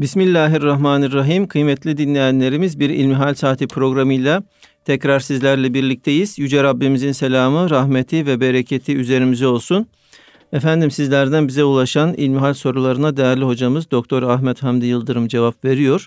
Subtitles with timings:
[0.00, 1.48] Bismillahirrahmanirrahim.
[1.48, 4.42] Kıymetli dinleyenlerimiz bir İlmihal Saati programıyla
[4.84, 6.38] tekrar sizlerle birlikteyiz.
[6.38, 9.86] Yüce Rabbimizin selamı, rahmeti ve bereketi üzerimize olsun.
[10.52, 16.06] Efendim sizlerden bize ulaşan İlmihal sorularına değerli hocamız Doktor Ahmet Hamdi Yıldırım cevap veriyor.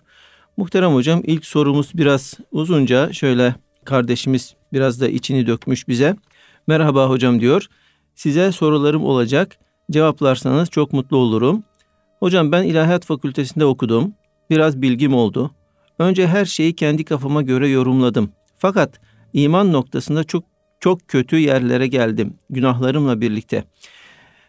[0.57, 6.15] Muhterem hocam ilk sorumuz biraz uzunca şöyle kardeşimiz biraz da içini dökmüş bize.
[6.67, 7.65] Merhaba hocam diyor.
[8.15, 9.57] Size sorularım olacak.
[9.91, 11.63] Cevaplarsanız çok mutlu olurum.
[12.19, 14.13] Hocam ben İlahiyat Fakültesinde okudum.
[14.49, 15.51] Biraz bilgim oldu.
[15.99, 18.31] Önce her şeyi kendi kafama göre yorumladım.
[18.57, 18.99] Fakat
[19.33, 20.43] iman noktasında çok
[20.79, 23.63] çok kötü yerlere geldim günahlarımla birlikte.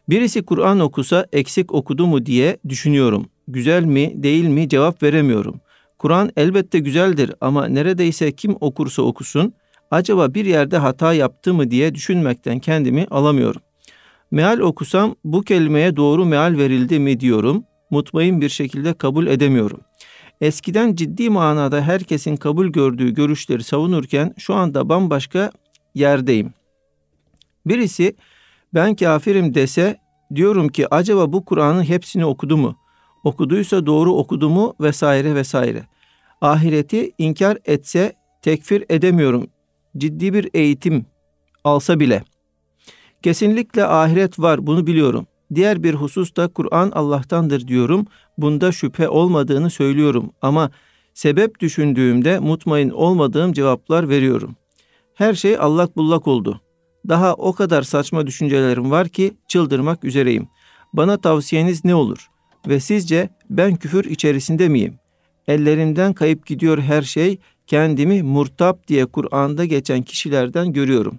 [0.09, 3.27] Birisi Kur'an okusa eksik okudu mu diye düşünüyorum.
[3.49, 5.61] Güzel mi, değil mi cevap veremiyorum.
[5.99, 9.53] Kur'an elbette güzeldir ama neredeyse kim okursa okusun
[9.91, 13.63] acaba bir yerde hata yaptı mı diye düşünmekten kendimi alamıyorum.
[14.31, 17.65] Meal okusam bu kelimeye doğru meal verildi mi diyorum.
[17.91, 19.81] Mutmain bir şekilde kabul edemiyorum.
[20.41, 25.51] Eskiden ciddi manada herkesin kabul gördüğü görüşleri savunurken şu anda bambaşka
[25.95, 26.53] yerdeyim.
[27.67, 28.17] Birisi
[28.75, 29.97] ben kafirim dese
[30.35, 32.77] diyorum ki acaba bu Kur'an'ın hepsini okudu mu?
[33.25, 35.83] Okuduysa doğru okudu mu vesaire vesaire.
[36.41, 39.47] Ahireti inkar etse tekfir edemiyorum.
[39.97, 41.07] Ciddi bir eğitim
[41.65, 42.23] alsa bile.
[43.23, 45.27] Kesinlikle ahiret var bunu biliyorum.
[45.55, 48.07] Diğer bir husus da Kur'an Allah'tandır diyorum.
[48.39, 50.71] Bunda şüphe olmadığını söylüyorum ama
[51.15, 54.57] sebep düşündüğümde mutmain olmadığım cevaplar veriyorum.
[55.15, 56.61] Her şey allak bullak oldu.
[57.09, 60.49] Daha o kadar saçma düşüncelerim var ki çıldırmak üzereyim.
[60.93, 62.29] Bana tavsiyeniz ne olur?
[62.69, 64.95] Ve sizce ben küfür içerisinde miyim?
[65.49, 67.39] Ellerimden kayıp gidiyor her şey.
[67.67, 71.19] Kendimi murtap diye Kur'an'da geçen kişilerden görüyorum.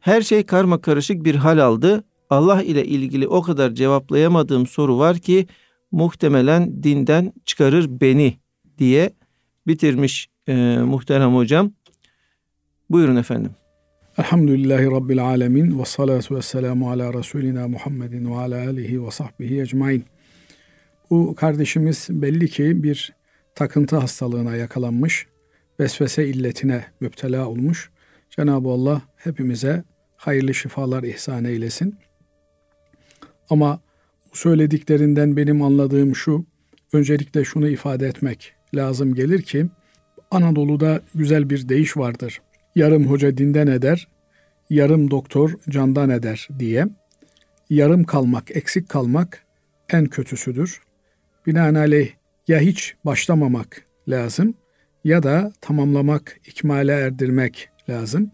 [0.00, 2.04] Her şey karma karışık bir hal aldı.
[2.30, 5.46] Allah ile ilgili o kadar cevaplayamadığım soru var ki
[5.92, 8.36] muhtemelen dinden çıkarır beni
[8.78, 9.10] diye
[9.66, 11.72] bitirmiş e, muhterem hocam.
[12.90, 13.50] Buyurun efendim.
[14.18, 19.60] Elhamdülillahi Rabbil Alemin ve salatu ve selamu ala Resulina Muhammedin ve ala alihi ve sahbihi
[19.60, 20.04] ecmain.
[21.10, 23.12] Bu kardeşimiz belli ki bir
[23.54, 25.26] takıntı hastalığına yakalanmış,
[25.80, 27.90] vesvese illetine müptela olmuş.
[28.30, 29.84] Cenab-ı Allah hepimize
[30.20, 31.94] hayırlı şifalar ihsan eylesin.
[33.50, 33.80] Ama
[34.32, 36.46] bu söylediklerinden benim anladığım şu,
[36.92, 39.66] öncelikle şunu ifade etmek lazım gelir ki,
[40.30, 42.40] Anadolu'da güzel bir deyiş vardır.
[42.74, 44.08] Yarım hoca dinden eder,
[44.70, 46.86] yarım doktor candan eder diye.
[47.70, 49.44] Yarım kalmak, eksik kalmak
[49.88, 50.80] en kötüsüdür.
[51.46, 52.10] Binaenaleyh
[52.48, 54.54] ya hiç başlamamak lazım
[55.04, 58.30] ya da tamamlamak, ikmale erdirmek lazım.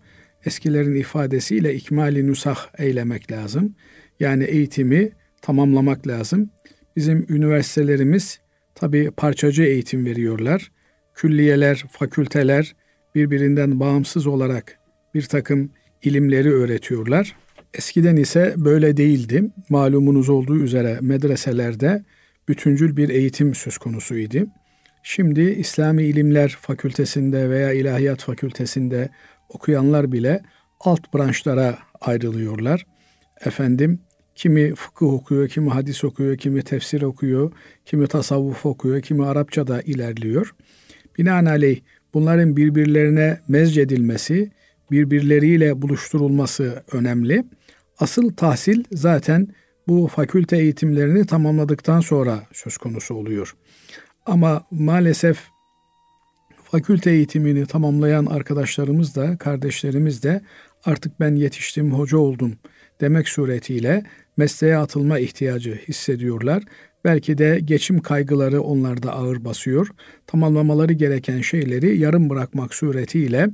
[0.46, 3.74] Eskilerin ifadesiyle ikmali nusah eylemek lazım.
[4.20, 5.12] Yani eğitimi
[5.42, 6.50] tamamlamak lazım.
[6.96, 8.40] Bizim üniversitelerimiz
[8.74, 10.72] tabi parçacı eğitim veriyorlar.
[11.14, 12.76] Külliyeler, fakülteler
[13.14, 14.78] birbirinden bağımsız olarak
[15.14, 15.70] bir takım
[16.02, 17.36] ilimleri öğretiyorlar.
[17.74, 19.44] Eskiden ise böyle değildi.
[19.68, 22.04] Malumunuz olduğu üzere medreselerde
[22.48, 24.46] bütüncül bir eğitim söz konusuydu.
[25.02, 29.08] Şimdi İslami İlimler Fakültesinde veya İlahiyat Fakültesinde
[29.48, 30.42] okuyanlar bile
[30.80, 32.86] alt branşlara ayrılıyorlar.
[33.44, 34.00] Efendim
[34.34, 37.52] kimi fıkıh okuyor, kimi hadis okuyor, kimi tefsir okuyor,
[37.84, 40.54] kimi tasavvuf okuyor, kimi Arapça da ilerliyor.
[41.18, 41.80] Binaenaleyh
[42.14, 44.50] bunların birbirlerine mezcedilmesi,
[44.90, 47.44] birbirleriyle buluşturulması önemli.
[47.98, 49.48] Asıl tahsil zaten
[49.88, 53.56] bu fakülte eğitimlerini tamamladıktan sonra söz konusu oluyor.
[54.26, 55.38] Ama maalesef
[56.71, 60.41] fakülte eğitimini tamamlayan arkadaşlarımız da, kardeşlerimiz de
[60.84, 62.53] artık ben yetiştim, hoca oldum
[63.00, 64.03] demek suretiyle
[64.37, 66.62] mesleğe atılma ihtiyacı hissediyorlar.
[67.05, 69.88] Belki de geçim kaygıları onlarda ağır basıyor.
[70.26, 73.49] Tamamlamaları gereken şeyleri yarım bırakmak suretiyle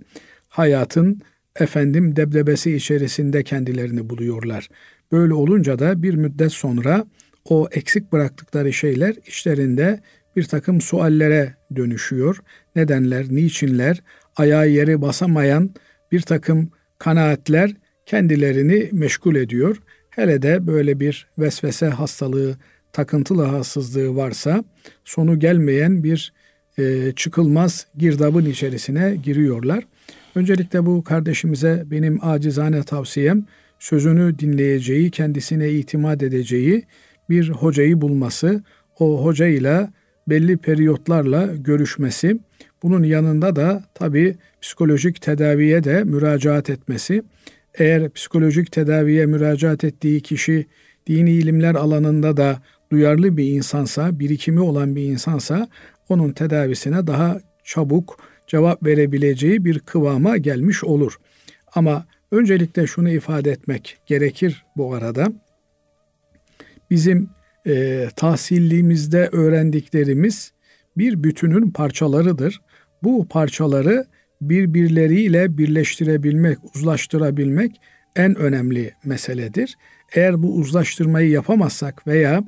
[0.49, 1.21] hayatın
[1.57, 4.69] efendim debdebesi içerisinde kendilerini buluyorlar.
[5.13, 7.07] Böyle olunca da bir müddet sonra
[7.45, 10.01] o eksik bıraktıkları şeyler işlerinde
[10.37, 12.39] bir takım suallere dönüşüyor.
[12.77, 14.03] Nedenler, niçinler,
[14.37, 15.71] ayağı yere basamayan
[16.13, 17.71] bir takım kanaatler
[18.07, 19.77] kendilerini meşgul ediyor.
[20.11, 22.57] Hele de böyle bir vesvese hastalığı,
[22.93, 24.65] takıntı rahatsızlığı varsa
[25.05, 26.33] sonu gelmeyen bir
[26.79, 29.85] e, çıkılmaz girdabın içerisine giriyorlar.
[30.35, 33.47] Öncelikle bu kardeşimize benim acizane tavsiyem
[33.79, 36.85] sözünü dinleyeceği, kendisine itimat edeceği
[37.31, 38.63] bir hocayı bulması,
[38.99, 39.93] o hocayla
[40.29, 42.39] belli periyotlarla görüşmesi,
[42.83, 47.23] bunun yanında da tabi psikolojik tedaviye de müracaat etmesi.
[47.75, 50.67] Eğer psikolojik tedaviye müracaat ettiği kişi
[51.07, 55.69] dini ilimler alanında da duyarlı bir insansa, birikimi olan bir insansa
[56.09, 61.17] onun tedavisine daha çabuk cevap verebileceği bir kıvama gelmiş olur.
[61.75, 65.33] Ama öncelikle şunu ifade etmek gerekir bu arada.
[66.91, 67.29] Bizim
[67.67, 70.53] e, tahsilliğimizde öğrendiklerimiz
[70.97, 72.61] bir bütünün parçalarıdır.
[73.03, 74.05] Bu parçaları
[74.41, 77.81] birbirleriyle birleştirebilmek, uzlaştırabilmek
[78.17, 79.77] en önemli meseledir.
[80.15, 82.45] Eğer bu uzlaştırmayı yapamazsak veya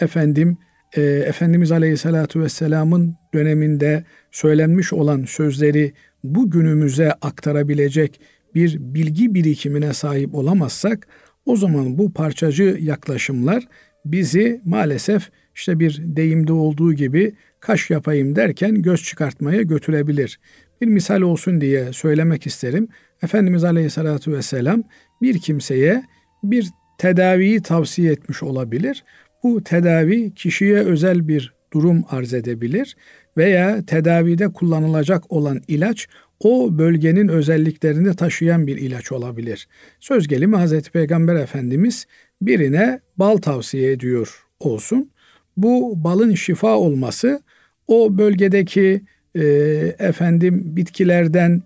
[0.00, 0.58] efendim
[0.96, 5.92] e, Efendimiz Aleyhisselatü Vesselam'ın döneminde söylenmiş olan sözleri
[6.24, 8.20] bu günümüze aktarabilecek
[8.54, 11.06] bir bilgi birikimine sahip olamazsak
[11.46, 13.64] o zaman bu parçacı yaklaşımlar
[14.04, 20.40] bizi maalesef işte bir deyimde olduğu gibi kaş yapayım derken göz çıkartmaya götürebilir.
[20.80, 22.88] Bir misal olsun diye söylemek isterim.
[23.22, 24.82] Efendimiz Aleyhisselatü Vesselam
[25.22, 26.04] bir kimseye
[26.42, 26.68] bir
[26.98, 29.04] tedaviyi tavsiye etmiş olabilir.
[29.42, 32.96] Bu tedavi kişiye özel bir durum arz edebilir
[33.36, 36.08] veya tedavide kullanılacak olan ilaç
[36.40, 39.68] o bölgenin özelliklerini taşıyan bir ilaç olabilir.
[40.00, 42.06] Söz gelimi Hazreti Peygamber Efendimiz
[42.42, 45.10] birine bal tavsiye ediyor olsun.
[45.56, 47.42] Bu balın şifa olması
[47.88, 49.02] o bölgedeki
[49.34, 49.42] e,
[49.98, 51.62] efendim bitkilerden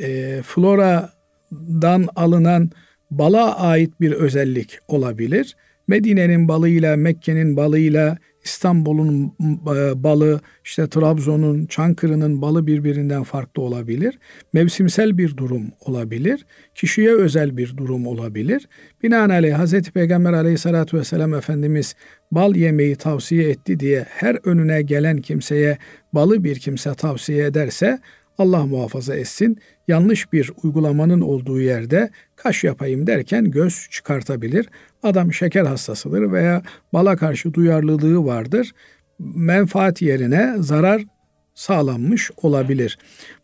[0.00, 2.70] e, floradan alınan
[3.10, 5.56] bala ait bir özellik olabilir.
[5.88, 9.32] Medine'nin balıyla, Mekke'nin balıyla, İstanbul'un
[10.04, 14.18] balı, işte Trabzon'un, Çankırı'nın balı birbirinden farklı olabilir.
[14.52, 16.46] Mevsimsel bir durum olabilir.
[16.74, 18.68] Kişiye özel bir durum olabilir.
[19.02, 19.90] Binaenaleyh Hz.
[19.90, 21.94] Peygamber aleyhissalatü vesselam Efendimiz
[22.32, 25.78] bal yemeyi tavsiye etti diye her önüne gelen kimseye
[26.12, 28.00] balı bir kimse tavsiye ederse
[28.38, 34.68] Allah muhafaza etsin yanlış bir uygulamanın olduğu yerde kaş yapayım derken göz çıkartabilir.
[35.02, 36.62] Adam şeker hastasıdır veya
[36.92, 38.72] bala karşı duyarlılığı vardır.
[39.18, 41.02] Menfaat yerine zarar
[41.54, 42.98] sağlanmış olabilir.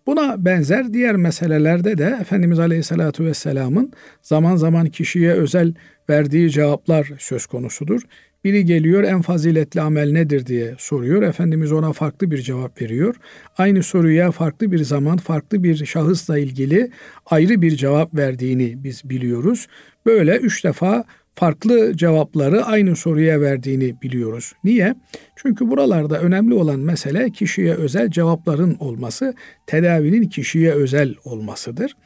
[0.06, 3.92] Buna benzer diğer meselelerde de Efendimiz Aleyhisselatü Vesselam'ın
[4.22, 5.74] zaman zaman kişiye özel
[6.10, 8.02] verdiği cevaplar söz konusudur.
[8.44, 11.22] Biri geliyor en faziletli amel nedir diye soruyor.
[11.22, 13.16] Efendimiz ona farklı bir cevap veriyor.
[13.58, 16.90] Aynı soruya farklı bir zaman farklı bir şahısla ilgili
[17.26, 19.66] ayrı bir cevap verdiğini biz biliyoruz.
[20.06, 21.04] Böyle üç defa
[21.34, 24.52] farklı cevapları aynı soruya verdiğini biliyoruz.
[24.64, 24.94] Niye?
[25.36, 29.34] Çünkü buralarda önemli olan mesele kişiye özel cevapların olması,
[29.66, 31.96] tedavinin kişiye özel olmasıdır.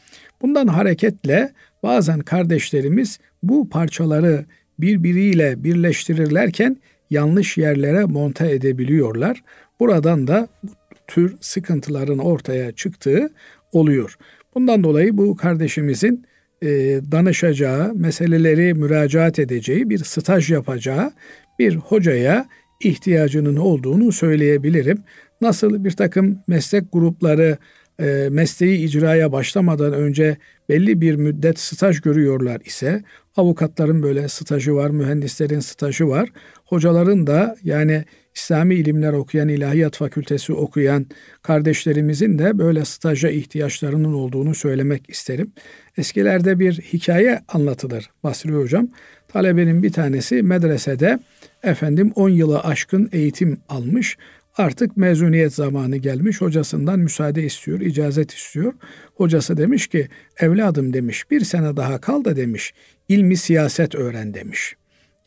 [0.43, 1.53] Bundan hareketle
[1.83, 4.45] bazen kardeşlerimiz bu parçaları
[4.79, 6.77] birbiriyle birleştirirlerken
[7.11, 9.43] yanlış yerlere monte edebiliyorlar.
[9.81, 10.69] Buradan da bu
[11.07, 13.31] tür sıkıntıların ortaya çıktığı
[13.73, 14.17] oluyor.
[14.55, 16.27] Bundan dolayı bu kardeşimizin
[16.63, 16.69] e,
[17.13, 21.13] danışacağı, meseleleri müracaat edeceği, bir staj yapacağı
[21.59, 22.47] bir hocaya
[22.81, 24.99] ihtiyacının olduğunu söyleyebilirim.
[25.41, 27.59] Nasıl bir takım meslek grupları
[28.01, 30.37] e, mesleği icraya başlamadan önce
[30.69, 33.03] belli bir müddet staj görüyorlar ise
[33.37, 36.29] avukatların böyle stajı var, mühendislerin stajı var.
[36.65, 38.05] Hocaların da yani
[38.35, 41.07] İslami ilimler okuyan, ilahiyat fakültesi okuyan
[41.43, 45.53] kardeşlerimizin de böyle staja ihtiyaçlarının olduğunu söylemek isterim.
[45.99, 48.89] Eskilerde bir hikaye anlatılır Basri Hocam.
[49.29, 51.19] Talebenin bir tanesi medresede
[51.63, 54.17] efendim 10 yılı aşkın eğitim almış.
[54.57, 56.41] Artık mezuniyet zamanı gelmiş.
[56.41, 58.73] Hocasından müsaade istiyor, icazet istiyor.
[59.15, 60.09] Hocası demiş ki
[60.39, 62.75] evladım demiş bir sene daha kal da demiş
[63.09, 64.77] ilmi siyaset öğren demiş.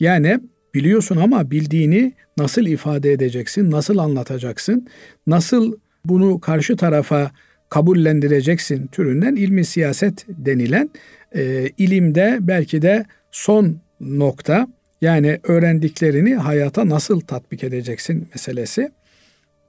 [0.00, 0.40] Yani
[0.74, 4.88] biliyorsun ama bildiğini nasıl ifade edeceksin, nasıl anlatacaksın,
[5.26, 7.30] nasıl bunu karşı tarafa
[7.68, 10.90] kabullendireceksin türünden ilmi siyaset denilen
[11.34, 14.68] e, ilimde belki de son nokta
[15.00, 18.90] yani öğrendiklerini hayata nasıl tatbik edeceksin meselesi.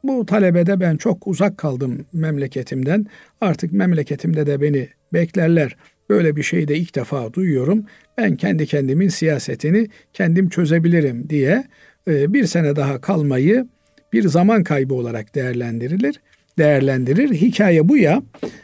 [0.03, 3.05] Bu talebede ben çok uzak kaldım memleketimden.
[3.41, 5.75] Artık memleketimde de beni beklerler.
[6.09, 7.85] Böyle bir şeyi de ilk defa duyuyorum.
[8.17, 11.63] Ben kendi kendimin siyasetini kendim çözebilirim diye
[12.07, 13.67] e, bir sene daha kalmayı
[14.13, 16.21] bir zaman kaybı olarak değerlendirilir.
[16.57, 17.29] Değerlendirir.
[17.29, 18.23] Hikaye bu ya.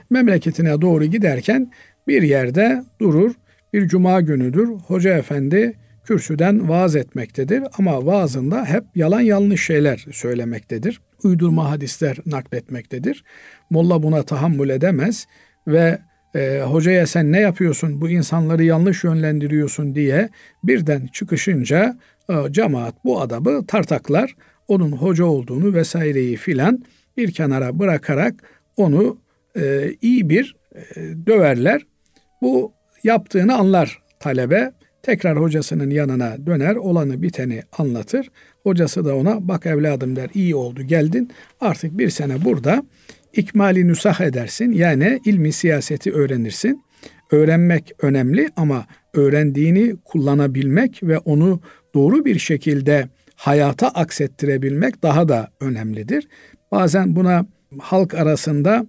[0.10, 1.72] Memleketine doğru giderken
[2.08, 3.32] bir yerde durur.
[3.74, 4.68] Bir cuma günüdür.
[4.68, 5.74] Hoca efendi
[6.06, 11.02] kürsüden vaaz etmektedir ama vaazında hep yalan yanlış şeyler söylemektedir.
[11.24, 13.24] Uydurma hadisler nakletmektedir.
[13.70, 15.28] Molla buna tahammül edemez
[15.68, 16.00] ve
[16.36, 20.30] e, hocaya sen ne yapıyorsun bu insanları yanlış yönlendiriyorsun diye
[20.64, 21.98] birden çıkışınca
[22.30, 24.36] e, cemaat bu adamı tartaklar
[24.68, 26.84] onun hoca olduğunu vesaireyi filan
[27.18, 28.36] bir kenara bırakarak
[28.78, 29.18] onu
[29.60, 30.82] e, iyi bir e,
[31.28, 31.86] döverler.
[32.42, 34.72] Bu yaptığını anlar talebe
[35.04, 38.32] tekrar hocasının yanına döner, olanı biteni anlatır.
[38.68, 41.32] Hocası da ona bak evladım der iyi oldu geldin
[41.62, 42.84] artık bir sene burada
[43.34, 44.72] ikmali nüsah edersin.
[44.72, 46.84] Yani ilmi siyaseti öğrenirsin.
[47.32, 51.62] Öğrenmek önemli ama öğrendiğini kullanabilmek ve onu
[51.94, 56.28] doğru bir şekilde hayata aksettirebilmek daha da önemlidir.
[56.72, 57.46] Bazen buna
[57.80, 58.86] halk arasında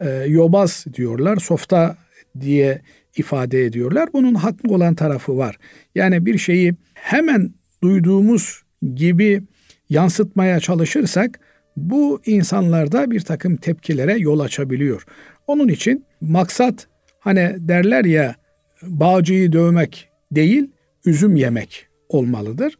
[0.00, 1.96] e, yobaz diyorlar, softa
[2.40, 2.82] diye
[3.16, 4.08] ifade ediyorlar.
[4.12, 5.58] Bunun haklı olan tarafı var.
[5.94, 9.42] Yani bir şeyi hemen duyduğumuz gibi
[9.90, 11.40] yansıtmaya çalışırsak
[11.76, 15.04] bu insanlarda bir takım tepkilere yol açabiliyor.
[15.46, 16.86] Onun için maksat
[17.20, 18.34] hani derler ya
[18.82, 20.70] bağcıyı dövmek değil
[21.04, 22.78] üzüm yemek olmalıdır.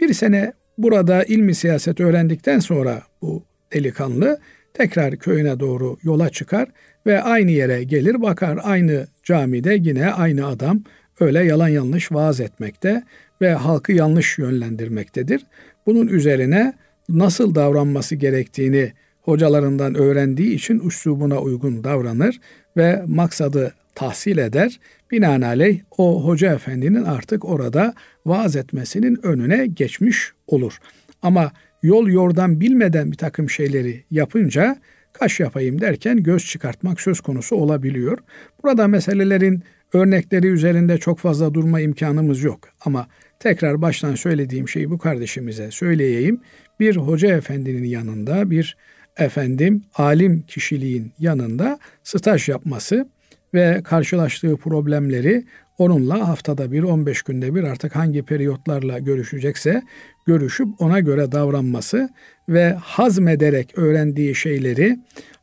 [0.00, 4.38] Bir sene burada ilmi siyaset öğrendikten sonra bu delikanlı
[4.74, 6.68] tekrar köyüne doğru yola çıkar
[7.06, 10.82] ve aynı yere gelir bakar aynı camide yine aynı adam
[11.20, 13.02] öyle yalan yanlış vaaz etmekte
[13.40, 15.46] ve halkı yanlış yönlendirmektedir.
[15.86, 16.74] Bunun üzerine
[17.08, 18.92] nasıl davranması gerektiğini
[19.22, 22.40] hocalarından öğrendiği için üslubuna uygun davranır
[22.76, 24.80] ve maksadı tahsil eder.
[25.10, 27.94] Binaenaleyh o hoca efendinin artık orada
[28.26, 30.78] vaaz etmesinin önüne geçmiş olur.
[31.22, 34.76] Ama yol yordan bilmeden bir takım şeyleri yapınca
[35.12, 38.18] kaş yapayım derken göz çıkartmak söz konusu olabiliyor.
[38.62, 42.60] Burada meselelerin örnekleri üzerinde çok fazla durma imkanımız yok.
[42.84, 43.06] Ama
[43.40, 46.40] tekrar baştan söylediğim şeyi bu kardeşimize söyleyeyim.
[46.80, 48.76] Bir hoca efendinin yanında bir
[49.16, 53.08] efendim alim kişiliğin yanında staj yapması
[53.54, 55.44] ve karşılaştığı problemleri
[55.78, 59.82] onunla haftada bir 15 günde bir artık hangi periyotlarla görüşecekse
[60.26, 62.08] görüşüp ona göre davranması
[62.48, 64.98] ve hazmederek öğrendiği şeyleri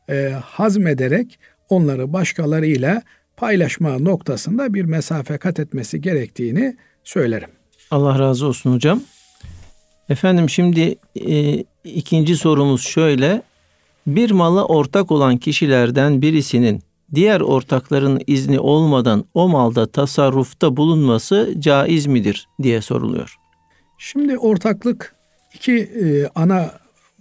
[0.08, 1.38] e, hazmederek
[1.68, 3.02] onları başkalarıyla
[3.36, 7.57] paylaşma noktasında bir mesafe kat etmesi gerektiğini söylerim.
[7.90, 9.00] Allah razı olsun hocam.
[10.08, 13.42] Efendim şimdi e, ikinci sorumuz şöyle.
[14.06, 16.82] Bir mala ortak olan kişilerden birisinin
[17.14, 23.36] diğer ortakların izni olmadan o malda tasarrufta bulunması caiz midir diye soruluyor.
[23.98, 25.14] Şimdi ortaklık
[25.54, 26.70] iki e, ana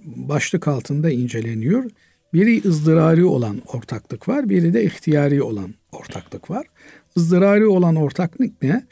[0.06, 1.92] başlık altında inceleniyor.
[2.34, 6.68] Biri ızdırari olan ortaklık var, biri de ihtiyari olan ortaklık var.
[7.16, 8.84] Izdırari olan ortaklık ne?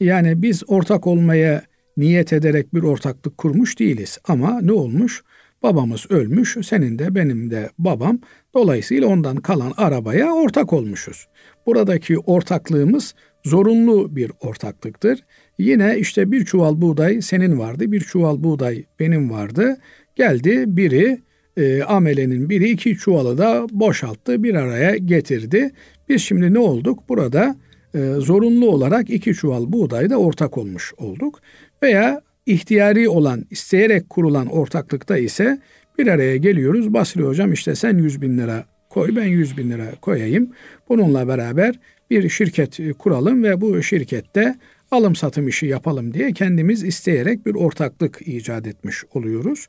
[0.00, 1.62] Yani biz ortak olmaya
[1.96, 4.18] niyet ederek bir ortaklık kurmuş değiliz.
[4.28, 5.22] Ama ne olmuş?
[5.62, 8.18] Babamız ölmüş, senin de benim de babam.
[8.54, 11.26] Dolayısıyla ondan kalan arabaya ortak olmuşuz.
[11.66, 15.20] Buradaki ortaklığımız zorunlu bir ortaklıktır.
[15.58, 19.76] Yine işte bir çuval buğday senin vardı, bir çuval buğday benim vardı.
[20.16, 21.18] Geldi biri
[21.56, 25.70] e, amelenin biri iki çuvalı da boşalttı, bir araya getirdi.
[26.08, 27.08] Biz şimdi ne olduk?
[27.08, 27.56] Burada
[27.94, 31.40] e, zorunlu olarak iki çuval buğdayda ortak olmuş olduk.
[31.82, 35.58] Veya ihtiyari olan, isteyerek kurulan ortaklıkta ise
[35.98, 36.94] bir araya geliyoruz.
[36.94, 40.50] Basri hocam işte sen 100 bin lira koy, ben 100 bin lira koyayım.
[40.88, 41.74] Bununla beraber
[42.10, 44.54] bir şirket kuralım ve bu şirkette
[44.90, 49.66] alım satım işi yapalım diye kendimiz isteyerek bir ortaklık icat etmiş oluyoruz.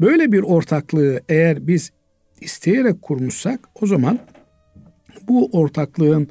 [0.00, 1.90] Böyle bir ortaklığı eğer biz
[2.40, 4.18] isteyerek kurmuşsak o zaman
[5.28, 6.28] bu ortaklığın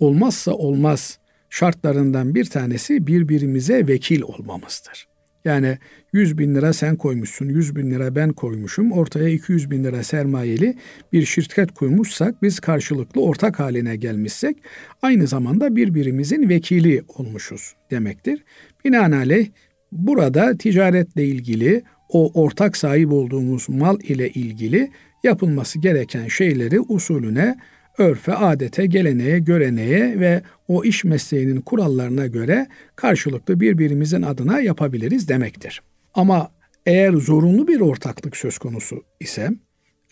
[0.00, 1.18] olmazsa olmaz
[1.50, 5.10] şartlarından bir tanesi birbirimize vekil olmamızdır.
[5.44, 5.78] Yani
[6.12, 8.92] 100 bin lira sen koymuşsun, 100 bin lira ben koymuşum.
[8.92, 10.76] Ortaya 200 bin lira sermayeli
[11.12, 14.56] bir şirket kurmuşsak, biz karşılıklı ortak haline gelmişsek
[15.02, 18.44] aynı zamanda birbirimizin vekili olmuşuz demektir.
[18.84, 19.48] Binaenaleyh
[19.92, 24.90] burada ticaretle ilgili o ortak sahip olduğumuz mal ile ilgili
[25.24, 27.56] yapılması gereken şeyleri usulüne
[27.98, 32.66] örfe, adete, geleneğe, göreneğe ve o iş mesleğinin kurallarına göre
[32.96, 35.82] karşılıklı birbirimizin adına yapabiliriz demektir.
[36.14, 36.50] Ama
[36.86, 39.50] eğer zorunlu bir ortaklık söz konusu ise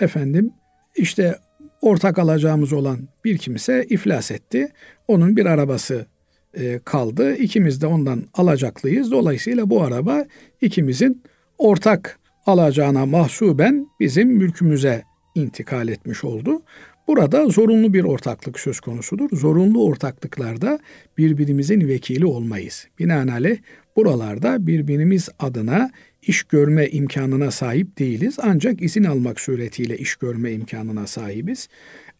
[0.01, 0.51] efendim
[0.97, 1.37] işte
[1.81, 4.69] ortak alacağımız olan bir kimse iflas etti.
[5.09, 6.07] Onun bir arabası
[6.55, 7.35] e, kaldı.
[7.35, 9.11] İkimiz de ondan alacaklıyız.
[9.11, 10.25] Dolayısıyla bu araba
[10.61, 11.23] ikimizin
[11.59, 15.03] ortak alacağına mahsuben bizim mülkümüze
[15.35, 16.63] intikal etmiş oldu.
[17.09, 19.29] Burada zorunlu bir ortaklık söz konusudur.
[19.33, 20.79] Zorunlu ortaklıklarda
[21.19, 22.87] birbirimizin vekili olmayız.
[22.99, 23.59] Binaenaleyh
[23.97, 25.91] buralarda birbirimiz adına
[26.23, 28.37] iş görme imkanına sahip değiliz.
[28.43, 31.69] Ancak izin almak suretiyle iş görme imkanına sahibiz.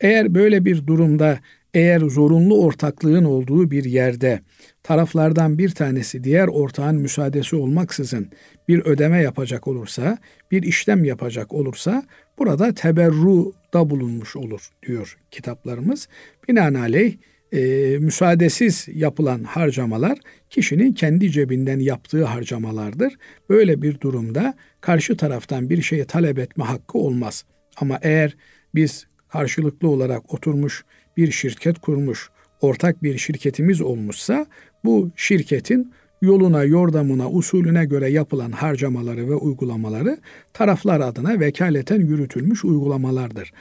[0.01, 1.39] Eğer böyle bir durumda
[1.75, 4.41] eğer zorunlu ortaklığın olduğu bir yerde
[4.83, 8.29] taraflardan bir tanesi diğer ortağın müsaadesi olmaksızın
[8.69, 10.19] bir ödeme yapacak olursa,
[10.51, 12.03] bir işlem yapacak olursa
[12.39, 16.09] burada teberru da bulunmuş olur diyor kitaplarımız.
[16.49, 17.17] Binaenaleyh
[17.53, 17.59] e,
[17.99, 20.19] müsaadesiz yapılan harcamalar
[20.51, 23.19] kişinin kendi cebinden yaptığı harcamalardır.
[23.51, 27.45] Böyle bir durumda karşı taraftan bir şeyi talep etme hakkı olmaz.
[27.77, 28.37] Ama eğer
[28.75, 30.85] biz karşılıklı olarak oturmuş
[31.17, 32.31] bir şirket kurmuş,
[32.61, 34.47] ortak bir şirketimiz olmuşsa
[34.85, 35.93] bu şirketin
[36.23, 40.19] yoluna, yordamına, usulüne göre yapılan harcamaları ve uygulamaları
[40.53, 43.53] taraflar adına vekaleten yürütülmüş uygulamalardır.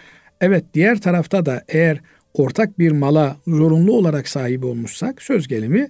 [0.42, 2.02] Evet diğer tarafta da eğer
[2.34, 5.88] ortak bir mala zorunlu olarak sahip olmuşsak söz gelimi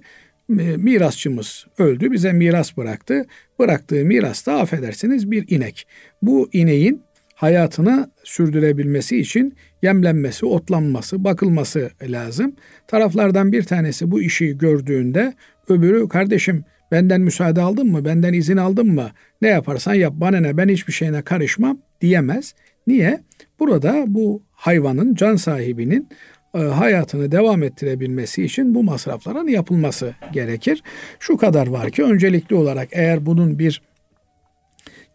[0.50, 3.26] e, mirasçımız öldü bize miras bıraktı.
[3.58, 5.86] Bıraktığı miras da affedersiniz bir inek.
[6.22, 7.02] Bu ineğin
[7.34, 12.56] hayatını sürdürebilmesi için yemlenmesi, otlanması, bakılması lazım.
[12.86, 15.34] Taraflardan bir tanesi bu işi gördüğünde
[15.68, 19.10] öbürü kardeşim benden müsaade aldın mı, benden izin aldın mı,
[19.42, 22.54] ne yaparsan yap bana ne ben hiçbir şeyine karışmam diyemez.
[22.86, 23.20] Niye?
[23.58, 26.08] Burada bu hayvanın, can sahibinin
[26.54, 30.82] e, hayatını devam ettirebilmesi için bu masrafların yapılması gerekir.
[31.20, 33.82] Şu kadar var ki öncelikli olarak eğer bunun bir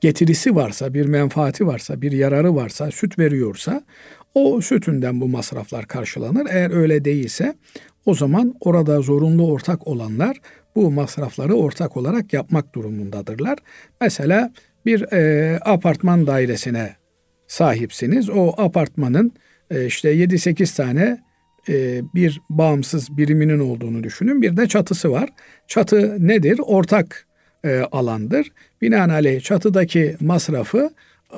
[0.01, 3.83] getirisi varsa, bir menfaati varsa, bir yararı varsa, süt veriyorsa
[4.33, 6.47] o sütünden bu masraflar karşılanır.
[6.49, 7.53] Eğer öyle değilse
[8.05, 10.37] o zaman orada zorunlu ortak olanlar
[10.75, 13.57] bu masrafları ortak olarak yapmak durumundadırlar.
[14.01, 14.53] Mesela
[14.85, 16.95] bir e, apartman dairesine
[17.47, 18.29] sahipsiniz.
[18.29, 19.31] O apartmanın
[19.71, 21.17] e, işte 7-8 tane
[21.69, 24.41] e, bir bağımsız biriminin olduğunu düşünün.
[24.41, 25.29] Bir de çatısı var.
[25.67, 26.59] Çatı nedir?
[26.63, 27.27] Ortak
[27.65, 28.51] e, alandır.
[28.81, 30.89] Binaenaleyh çatıdaki masrafı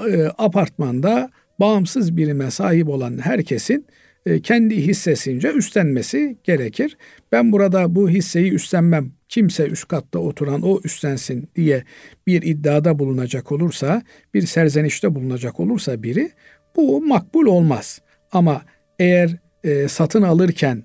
[0.10, 3.86] e, apartmanda bağımsız birime sahip olan herkesin
[4.26, 6.98] e, kendi hissesince üstlenmesi gerekir.
[7.32, 11.84] Ben burada bu hisseyi üstlenmem, kimse üst katta oturan o üstlensin diye
[12.28, 14.02] bir iddiada bulunacak olursa,
[14.34, 16.32] bir serzenişte bulunacak olursa biri
[16.76, 18.02] bu makbul olmaz.
[18.32, 18.62] Ama
[19.00, 20.84] eğer e, satın alırken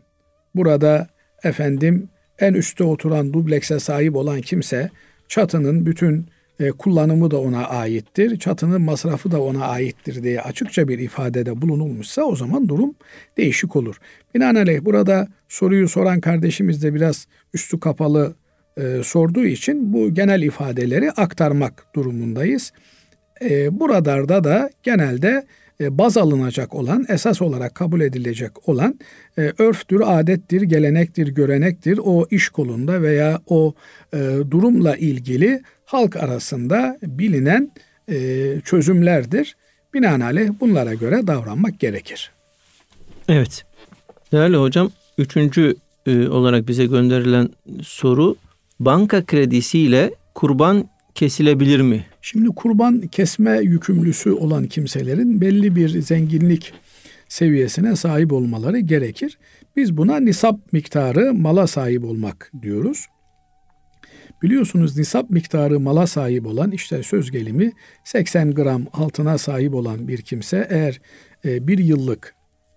[0.55, 1.09] burada
[1.45, 2.09] efendim
[2.39, 4.91] en üstte oturan dublekse sahip olan kimse
[5.29, 6.27] çatının bütün
[6.61, 12.23] e, kullanımı da ona aittir, çatının masrafı da ona aittir diye açıkça bir ifadede bulunulmuşsa
[12.23, 12.95] o zaman durum
[13.37, 13.97] değişik olur.
[14.35, 18.35] Binaenaleyh burada soruyu soran kardeşimiz de biraz üstü kapalı
[18.77, 22.73] e, sorduğu için bu genel ifadeleri aktarmak durumundayız.
[23.43, 25.47] E, buralarda da genelde
[25.81, 28.99] e, baz alınacak olan, esas olarak kabul edilecek olan
[29.39, 32.01] e, örftür, adettir, gelenektir, görenektir.
[32.05, 33.75] O iş kolunda veya o
[34.13, 34.19] e,
[34.51, 37.73] durumla ilgili halk arasında bilinen
[38.09, 38.17] e,
[38.65, 39.57] çözümlerdir.
[39.95, 42.31] Binaenaleyh bunlara göre davranmak gerekir.
[43.29, 43.65] Evet.
[44.33, 45.75] Değerli hocam, üçüncü
[46.07, 47.49] e, olarak bize gönderilen
[47.83, 48.37] soru
[48.81, 52.07] banka kredisiyle kurban kesilebilir mi?
[52.23, 56.73] Şimdi kurban kesme yükümlüsü olan kimselerin belli bir zenginlik
[57.29, 59.39] seviyesine sahip olmaları gerekir.
[59.77, 63.07] Biz buna nisap miktarı mala sahip olmak diyoruz.
[64.43, 67.73] Biliyorsunuz nisap miktarı mala sahip olan işte söz gelimi
[68.05, 71.01] 80 gram altına sahip olan bir kimse eğer
[71.45, 72.35] e, bir yıllık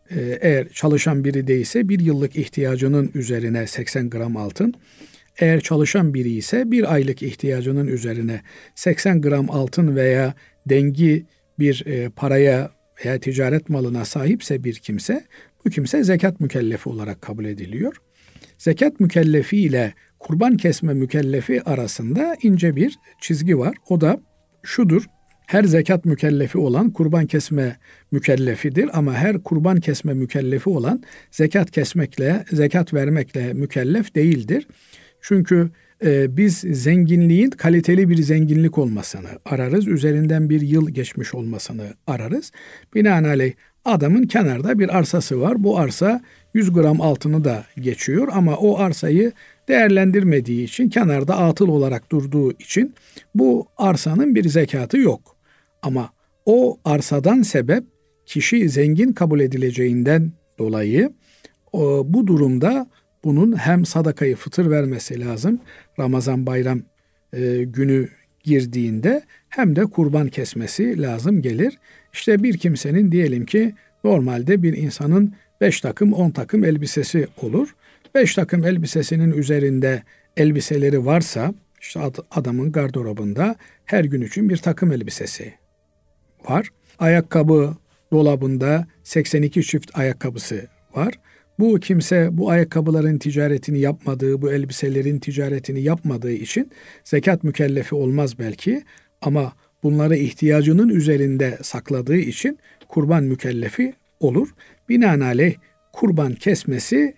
[0.10, 4.74] e, eğer çalışan biri değilse bir yıllık ihtiyacının üzerine 80 gram altın
[5.40, 8.42] eğer çalışan biri ise bir aylık ihtiyacının üzerine
[8.76, 10.34] 80 gram altın veya
[10.70, 11.26] dengi
[11.60, 12.72] bir e, paraya
[13.06, 15.24] veya ticaret malına sahipse bir kimse
[15.66, 17.98] bu kimse zekat mükellefi olarak kabul ediliyor.
[18.58, 19.94] Zekat mükellefi ile
[20.24, 23.76] kurban kesme mükellefi arasında ince bir çizgi var.
[23.90, 24.20] O da
[24.64, 25.06] şudur.
[25.48, 27.78] Her zekat mükellefi olan kurban kesme
[28.12, 34.68] mükellefidir ama her kurban kesme mükellefi olan zekat kesmekle, zekat vermekle mükellef değildir.
[35.22, 35.70] Çünkü
[36.06, 39.88] e, biz zenginliğin kaliteli bir zenginlik olmasını ararız.
[39.88, 42.52] Üzerinden bir yıl geçmiş olmasını ararız.
[42.96, 43.54] Binaenaleyh
[43.86, 45.64] adamın kenarda bir arsası var.
[45.64, 46.22] Bu arsa
[46.54, 49.32] 100 gram altını da geçiyor ama o arsayı
[49.68, 52.94] değerlendirmediği için kenarda atıl olarak durduğu için
[53.36, 55.36] bu arsanın bir zekatı yok.
[55.82, 56.10] Ama
[56.46, 57.84] o arsadan sebep
[58.26, 61.14] kişi zengin kabul edileceğinden dolayı
[62.04, 62.88] bu durumda
[63.24, 65.60] bunun hem sadakayı fıtır vermesi lazım
[66.00, 66.82] Ramazan bayram
[67.34, 68.10] e, günü
[68.44, 71.80] girdiğinde hem de kurban kesmesi lazım gelir.
[72.14, 73.74] İşte bir kimsenin diyelim ki
[74.04, 77.76] normalde bir insanın 5 takım 10 takım elbisesi olur.
[78.16, 80.04] 5 takım elbisesinin üzerinde
[80.38, 82.00] elbiseleri varsa işte
[82.32, 85.54] adamın gardırobunda her gün için bir takım elbisesi
[86.50, 86.70] var.
[87.00, 87.76] Ayakkabı
[88.12, 91.14] dolabında 82 çift ayakkabısı var.
[91.60, 96.72] Bu kimse bu ayakkabıların ticaretini yapmadığı, bu elbiselerin ticaretini yapmadığı için
[97.04, 98.84] zekat mükellefi olmaz belki
[99.22, 104.50] ama bunları ihtiyacının üzerinde sakladığı için kurban mükellefi olur.
[104.90, 105.56] Binaenaleyh
[105.94, 107.14] kurban kesmesi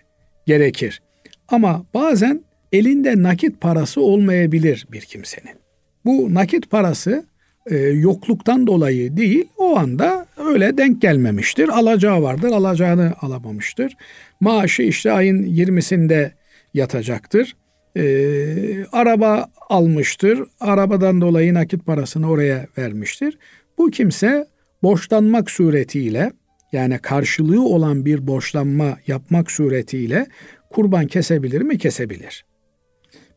[0.46, 1.02] gerekir.
[1.48, 2.40] Ama bazen
[2.72, 5.56] elinde nakit parası olmayabilir bir kimsenin.
[6.04, 7.24] Bu nakit parası
[7.70, 11.68] e, yokluktan dolayı değil, o anda öyle denk gelmemiştir.
[11.68, 13.96] Alacağı vardır, alacağını alamamıştır.
[14.40, 16.30] Maaşı işte ayın 20'sinde
[16.74, 17.56] yatacaktır.
[17.96, 18.04] E,
[18.92, 23.38] araba almıştır, arabadan dolayı nakit parasını oraya vermiştir.
[23.78, 24.46] Bu kimse
[24.82, 26.32] borçlanmak suretiyle
[26.72, 30.26] yani karşılığı olan bir borçlanma yapmak suretiyle
[30.70, 31.78] kurban kesebilir mi?
[31.78, 32.44] Kesebilir.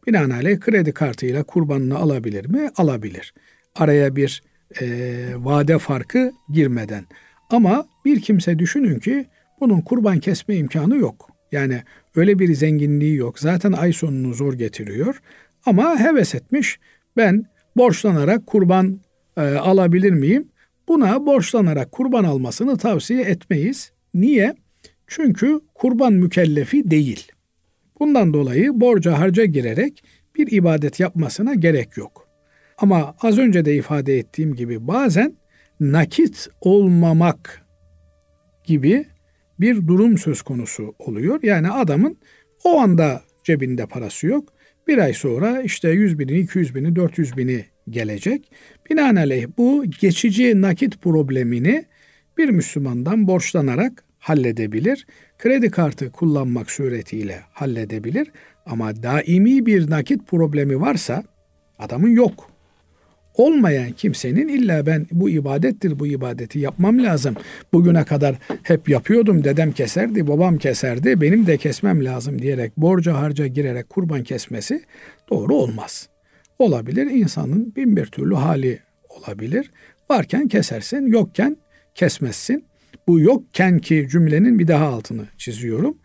[0.08, 2.70] Binaenaleyh kredi kartıyla kurbanını alabilir mi?
[2.76, 3.34] Alabilir.
[3.76, 4.44] Araya bir
[4.82, 4.86] e,
[5.36, 7.06] vade farkı girmeden.
[7.50, 9.26] Ama bir kimse düşünün ki
[9.60, 11.30] bunun kurban kesme imkanı yok.
[11.52, 11.84] Yani
[12.16, 13.40] öyle bir zenginliği yok.
[13.40, 15.22] Zaten ay sonunu zor getiriyor.
[15.66, 16.80] Ama heves etmiş.
[17.18, 17.46] Ben
[17.78, 19.00] borçlanarak kurban
[19.38, 20.48] e, alabilir miyim?
[20.90, 23.92] Buna borçlanarak kurban almasını tavsiye etmeyiz.
[24.14, 24.56] Niye?
[25.08, 27.32] Çünkü kurban mükellefi değil.
[28.00, 30.04] Bundan dolayı borca harca girerek
[30.36, 32.28] bir ibadet yapmasına gerek yok.
[32.78, 35.34] Ama az önce de ifade ettiğim gibi bazen
[35.80, 37.66] nakit olmamak
[38.64, 39.06] gibi
[39.60, 41.40] bir durum söz konusu oluyor.
[41.44, 42.18] Yani adamın
[42.64, 44.54] o anda cebinde parası yok.
[44.88, 48.52] Bir ay sonra işte 100 bini, 200 bini, 400 bini gelecek.
[48.90, 51.86] Binaenaleyh bu geçici nakit problemini
[52.38, 55.08] bir Müslümandan borçlanarak halledebilir.
[55.38, 58.32] Kredi kartı kullanmak suretiyle halledebilir.
[58.66, 61.24] Ama daimi bir nakit problemi varsa
[61.80, 62.50] adamın yok.
[63.34, 67.36] Olmayan kimsenin illa ben bu ibadettir bu ibadeti yapmam lazım.
[67.74, 73.48] Bugüne kadar hep yapıyordum dedem keserdi babam keserdi benim de kesmem lazım diyerek borca harca
[73.48, 74.84] girerek kurban kesmesi
[75.30, 76.10] doğru olmaz.
[76.60, 79.72] Olabilir insanın bin bir türlü hali olabilir.
[80.10, 81.58] Varken kesersin yokken
[81.96, 82.66] kesmezsin.
[83.08, 85.98] Bu yokken ki cümlenin bir daha altını çiziyorum.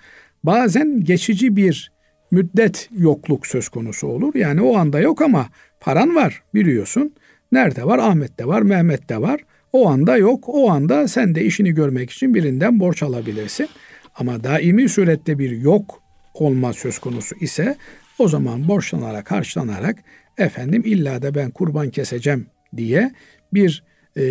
[0.44, 1.92] Bazen geçici bir
[2.30, 4.34] müddet yokluk söz konusu olur.
[4.34, 5.48] Yani o anda yok ama
[5.80, 7.14] paran var biliyorsun.
[7.52, 7.98] Nerede var?
[7.98, 9.40] Ahmet'te var, Mehmet'te var.
[9.72, 10.44] O anda yok.
[10.46, 13.68] O anda sen de işini görmek için birinden borç alabilirsin.
[14.14, 16.02] Ama daimi surette bir yok
[16.34, 17.76] olma söz konusu ise
[18.18, 19.96] o zaman borçlanarak, harçlanarak
[20.38, 23.12] efendim illa da ben kurban keseceğim diye
[23.52, 23.84] bir
[24.16, 24.22] e,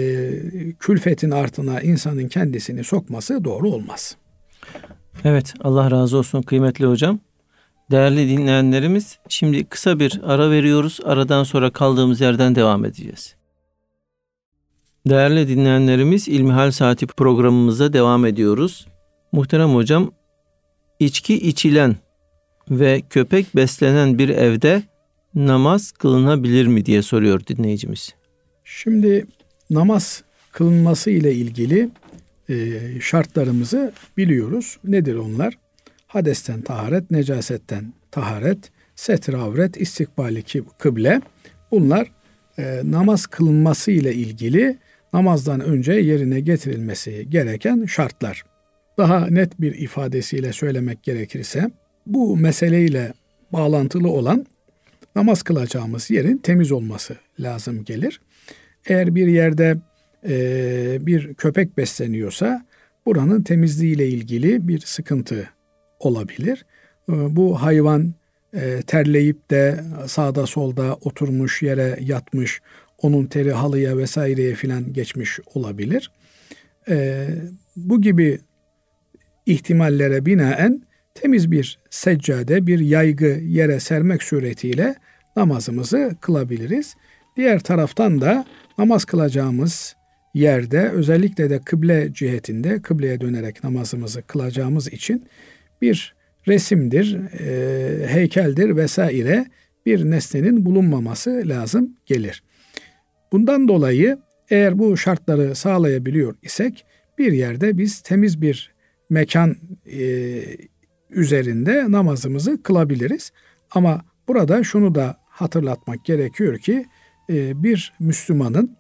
[0.79, 4.17] külfetin artına insanın kendisini sokması doğru olmaz.
[5.25, 7.19] Evet Allah razı olsun kıymetli hocam.
[7.91, 10.99] Değerli dinleyenlerimiz şimdi kısa bir ara veriyoruz.
[11.03, 13.35] Aradan sonra kaldığımız yerden devam edeceğiz.
[15.09, 18.87] Değerli dinleyenlerimiz İlmihal Saati programımıza devam ediyoruz.
[19.31, 20.11] Muhterem hocam
[20.99, 21.95] içki içilen
[22.69, 24.83] ve köpek beslenen bir evde
[25.35, 28.13] namaz kılınabilir mi diye soruyor dinleyicimiz.
[28.63, 29.25] Şimdi
[29.69, 31.89] namaz kılınması ile ilgili
[32.49, 34.77] e, şartlarımızı biliyoruz.
[34.83, 35.57] Nedir onlar?
[36.07, 40.43] Hadesten taharet, necasetten taharet, setre avret, istikbali
[40.77, 41.21] kıble.
[41.71, 42.07] Bunlar
[42.57, 44.77] e, namaz kılınması ile ilgili
[45.13, 48.43] namazdan önce yerine getirilmesi gereken şartlar.
[48.97, 51.71] Daha net bir ifadesiyle söylemek gerekirse
[52.05, 53.13] bu meseleyle
[53.53, 54.45] bağlantılı olan
[55.15, 58.21] namaz kılacağımız yerin temiz olması lazım gelir.
[58.85, 59.77] Eğer bir yerde
[60.27, 62.65] e, bir köpek besleniyorsa
[63.05, 65.49] buranın temizliğiyle ilgili bir sıkıntı
[65.99, 66.65] olabilir.
[67.09, 68.13] E, bu hayvan
[68.53, 72.61] e, terleyip de sağda solda oturmuş yere yatmış,
[72.97, 76.11] onun teri halıya vesaireye filan geçmiş olabilir.
[76.89, 77.27] E,
[77.75, 78.39] bu gibi
[79.45, 80.81] ihtimallere binaen
[81.15, 84.95] temiz bir seccade, bir yaygı yere sermek suretiyle
[85.35, 86.95] namazımızı kılabiliriz.
[87.37, 88.45] Diğer taraftan da
[88.77, 89.95] namaz kılacağımız
[90.33, 95.27] yerde özellikle de kıble cihetinde kıbleye dönerek namazımızı kılacağımız için
[95.81, 96.15] bir
[96.47, 99.45] resimdir, e, heykeldir vesaire
[99.85, 102.43] bir nesnenin bulunmaması lazım gelir.
[103.31, 104.17] Bundan dolayı
[104.49, 106.85] eğer bu şartları sağlayabiliyor isek
[107.17, 108.73] bir yerde biz temiz bir
[109.09, 109.55] mekan
[109.91, 110.41] e,
[111.15, 113.31] üzerinde namazımızı kılabiliriz.
[113.71, 116.85] Ama burada şunu da hatırlatmak gerekiyor ki
[117.29, 118.77] e, bir Müslümanın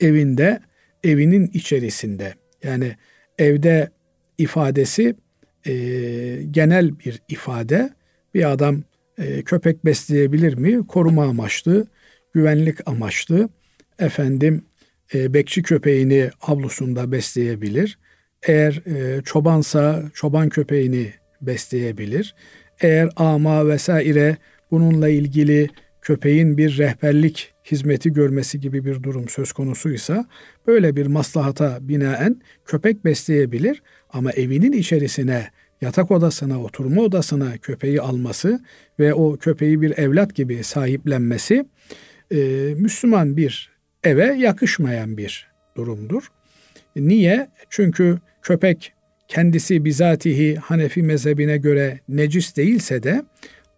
[0.00, 0.60] evinde,
[1.04, 2.96] evinin içerisinde yani
[3.38, 3.90] evde
[4.38, 5.14] ifadesi
[5.66, 5.72] e,
[6.50, 7.90] genel bir ifade.
[8.34, 8.82] Bir adam
[9.18, 10.86] e, köpek besleyebilir mi?
[10.86, 11.86] Koruma amaçlı,
[12.32, 13.48] güvenlik amaçlı.
[13.98, 14.64] Efendim
[15.14, 17.98] e, bekçi köpeğini avlusunda besleyebilir.
[18.42, 22.34] Eğer e, çobansa çoban köpeğini besleyebilir.
[22.80, 24.36] Eğer ama vesaire
[24.70, 25.68] bununla ilgili
[26.02, 30.26] köpeğin bir rehberlik hizmeti görmesi gibi bir durum söz konusuysa
[30.66, 38.60] böyle bir maslahata binaen köpek besleyebilir ama evinin içerisine yatak odasına, oturma odasına köpeği alması
[39.00, 41.66] ve o köpeği bir evlat gibi sahiplenmesi
[42.30, 42.36] e,
[42.76, 43.70] Müslüman bir
[44.04, 46.28] eve yakışmayan bir durumdur.
[46.96, 47.48] Niye?
[47.70, 48.92] Çünkü köpek
[49.28, 53.22] kendisi bizatihi Hanefi mezhebine göre necis değilse de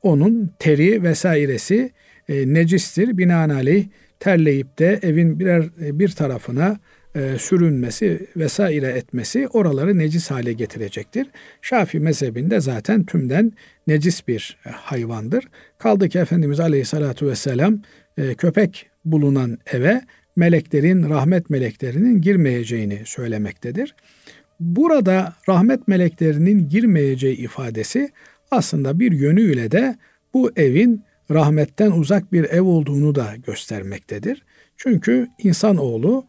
[0.03, 1.91] onun teri vesairesi
[2.29, 3.19] e, necistir.
[3.19, 3.87] Binaenaleyh
[4.21, 6.79] terleyip de evin birer e, bir tarafına
[7.15, 11.27] e, sürünmesi vesaire etmesi oraları necis hale getirecektir.
[11.63, 13.53] Şafi mezhebinde zaten tümden
[13.87, 15.45] necis bir e, hayvandır.
[15.79, 17.83] Kaldı ki Efendimiz Aleyhisselatü Vesselam
[18.19, 20.01] e, köpek bulunan eve
[20.38, 23.94] meleklerin, rahmet meleklerinin girmeyeceğini söylemektedir.
[24.61, 28.11] Burada rahmet meleklerinin girmeyeceği ifadesi
[28.51, 29.98] aslında bir yönüyle de
[30.35, 34.44] bu evin rahmetten uzak bir ev olduğunu da göstermektedir.
[34.77, 36.27] Çünkü insanoğlu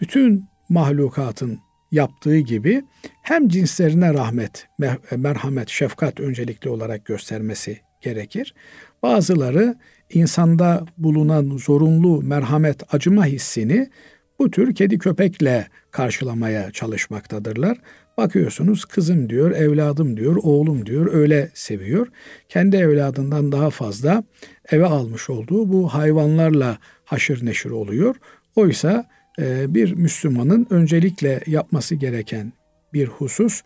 [0.00, 1.58] bütün mahlukatın
[1.92, 2.82] yaptığı gibi
[3.22, 4.68] hem cinslerine rahmet,
[5.16, 8.54] merhamet, şefkat öncelikli olarak göstermesi gerekir.
[9.02, 9.76] Bazıları
[10.10, 13.90] insanda bulunan zorunlu merhamet, acıma hissini
[14.38, 17.78] bu tür kedi köpekle karşılamaya çalışmaktadırlar.
[18.16, 22.06] Bakıyorsunuz kızım diyor, evladım diyor, oğlum diyor, öyle seviyor.
[22.48, 24.24] Kendi evladından daha fazla
[24.70, 28.16] eve almış olduğu bu hayvanlarla haşır neşir oluyor.
[28.56, 29.04] Oysa
[29.38, 32.52] e, bir Müslümanın öncelikle yapması gereken
[32.92, 33.62] bir husus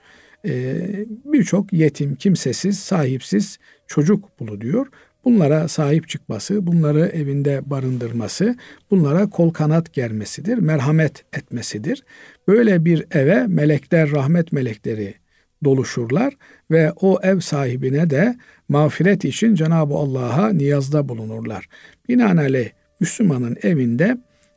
[0.47, 0.77] e,
[1.25, 4.87] birçok yetim, kimsesiz, sahipsiz çocuk bulunuyor.
[5.25, 8.57] Bunlara sahip çıkması, bunları evinde barındırması,
[8.91, 12.05] bunlara kol kanat germesidir, merhamet etmesidir.
[12.49, 15.15] Böyle bir eve melekler, rahmet melekleri
[15.65, 16.35] doluşurlar
[16.71, 18.37] ve o ev sahibine de
[18.69, 21.69] mağfiret için Cenab-ı Allah'a niyazda bulunurlar.
[22.09, 24.17] Binaenaleyh Müslümanın evinde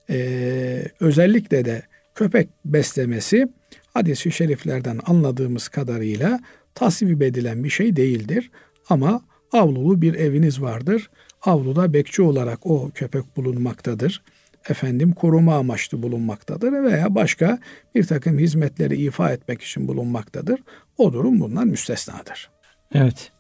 [0.10, 1.82] e, özellikle de
[2.16, 3.48] köpek beslemesi
[3.94, 6.40] hadis-i şeriflerden anladığımız kadarıyla
[6.76, 8.52] tasvip edilen bir şey değildir.
[8.90, 11.10] Ama avlulu bir eviniz vardır.
[11.42, 14.22] Avluda bekçi olarak o köpek bulunmaktadır.
[14.70, 17.60] Efendim koruma amaçlı bulunmaktadır veya başka
[17.96, 20.60] bir takım hizmetleri ifa etmek için bulunmaktadır.
[20.98, 22.50] O durum bundan müstesnadır.
[22.94, 23.32] Evet.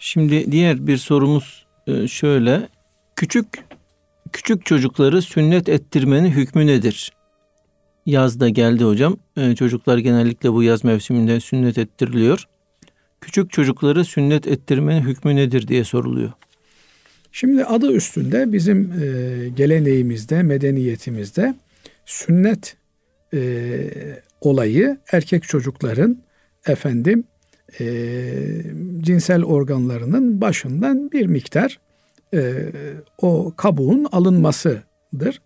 [0.00, 2.68] Şimdi diğer bir sorumuz e, şöyle.
[3.16, 3.46] Küçük
[4.32, 7.12] küçük çocukları sünnet ettirmenin hükmü nedir?
[8.06, 9.16] Yazda geldi hocam.
[9.36, 12.48] E, çocuklar genellikle bu yaz mevsiminde sünnet ettiriliyor
[13.20, 16.32] küçük çocukları sünnet ettirmenin hükmü nedir diye soruluyor.
[17.32, 21.54] Şimdi adı üstünde bizim e, geleneğimizde, medeniyetimizde
[22.06, 22.76] sünnet
[23.34, 23.40] e,
[24.40, 26.18] olayı erkek çocukların
[26.66, 27.24] efendim
[27.80, 27.84] e,
[29.00, 31.80] cinsel organlarının başından bir miktar
[33.18, 35.42] o kabuğun alınmasıdır.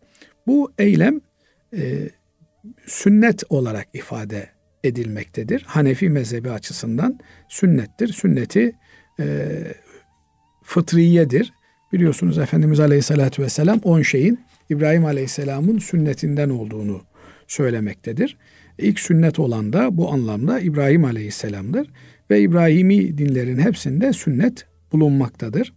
[0.47, 1.21] Bu eylem
[2.87, 4.49] sünnet olarak ifade
[4.85, 5.65] edilmektedir.
[5.67, 7.19] Hanefi mezhebi açısından
[7.49, 8.13] sünnettir.
[8.13, 8.73] Sünneti
[9.21, 9.49] e,
[10.63, 11.53] fıtriyedir.
[11.93, 14.41] Biliyorsunuz Efendimiz Aleyhisselatü Vesselam on şeyin
[14.71, 17.03] İbrahim Aleyhisselam'ın sünnetinden olduğunu
[17.47, 18.37] söylemektedir.
[18.79, 21.91] İlk sünnet olan da bu anlamda İbrahim Aleyhisselam'dır
[22.31, 25.75] ve İbrahimi dinlerin hepsinde sünnet bulunmaktadır.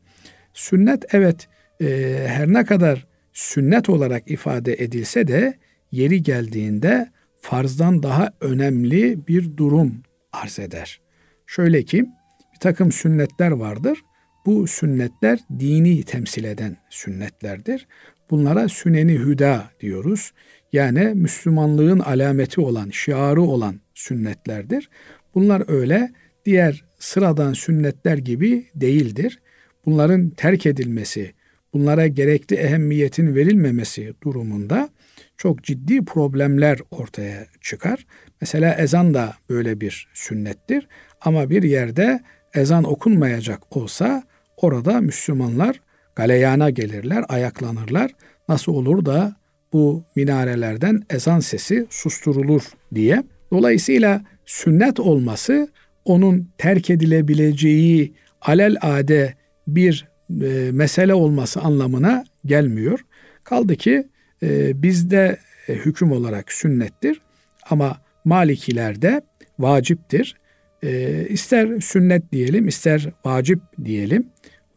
[0.54, 1.48] Sünnet evet
[1.82, 1.88] e,
[2.28, 5.58] her ne kadar sünnet olarak ifade edilse de
[5.91, 7.12] yeri geldiğinde
[7.45, 10.03] farzdan daha önemli bir durum
[10.34, 11.01] arz eder.
[11.45, 12.05] Şöyle ki
[12.53, 13.99] bir takım sünnetler vardır.
[14.45, 17.88] Bu sünnetler dini temsil eden sünnetlerdir.
[18.29, 20.31] Bunlara süneni hüda diyoruz.
[20.73, 24.89] Yani Müslümanlığın alameti olan, şiarı olan sünnetlerdir.
[25.36, 26.12] Bunlar öyle
[26.45, 29.39] diğer sıradan sünnetler gibi değildir.
[29.86, 31.34] Bunların terk edilmesi,
[31.73, 34.89] bunlara gerekli ehemmiyetin verilmemesi durumunda
[35.38, 38.06] çok ciddi problemler ortaya çıkar.
[38.41, 40.88] Mesela ezan da böyle bir sünnettir.
[41.21, 42.19] Ama bir yerde
[42.54, 44.24] ezan okunmayacak olsa
[44.58, 45.82] orada Müslümanlar
[46.15, 48.12] galeyana gelirler, ayaklanırlar.
[48.50, 49.36] Nasıl olur da
[49.74, 52.62] bu minarelerden ezan sesi susturulur
[52.95, 53.24] diye.
[53.52, 55.67] Dolayısıyla sünnet olması
[56.06, 59.34] onun terk edilebileceği alel ade
[59.67, 60.08] bir
[60.41, 63.00] e, mesele olması anlamına gelmiyor.
[63.43, 64.04] Kaldı ki
[64.43, 67.21] e, bizde e, hüküm olarak sünnettir
[67.69, 69.21] ama Malikilerde
[69.60, 70.36] vaciptir.
[70.84, 74.28] E, ister sünnet diyelim ister vacip diyelim.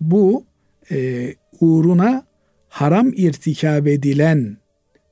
[0.01, 0.45] Bu
[0.91, 1.29] e,
[1.61, 2.23] uğruna
[2.69, 4.57] haram irtikab edilen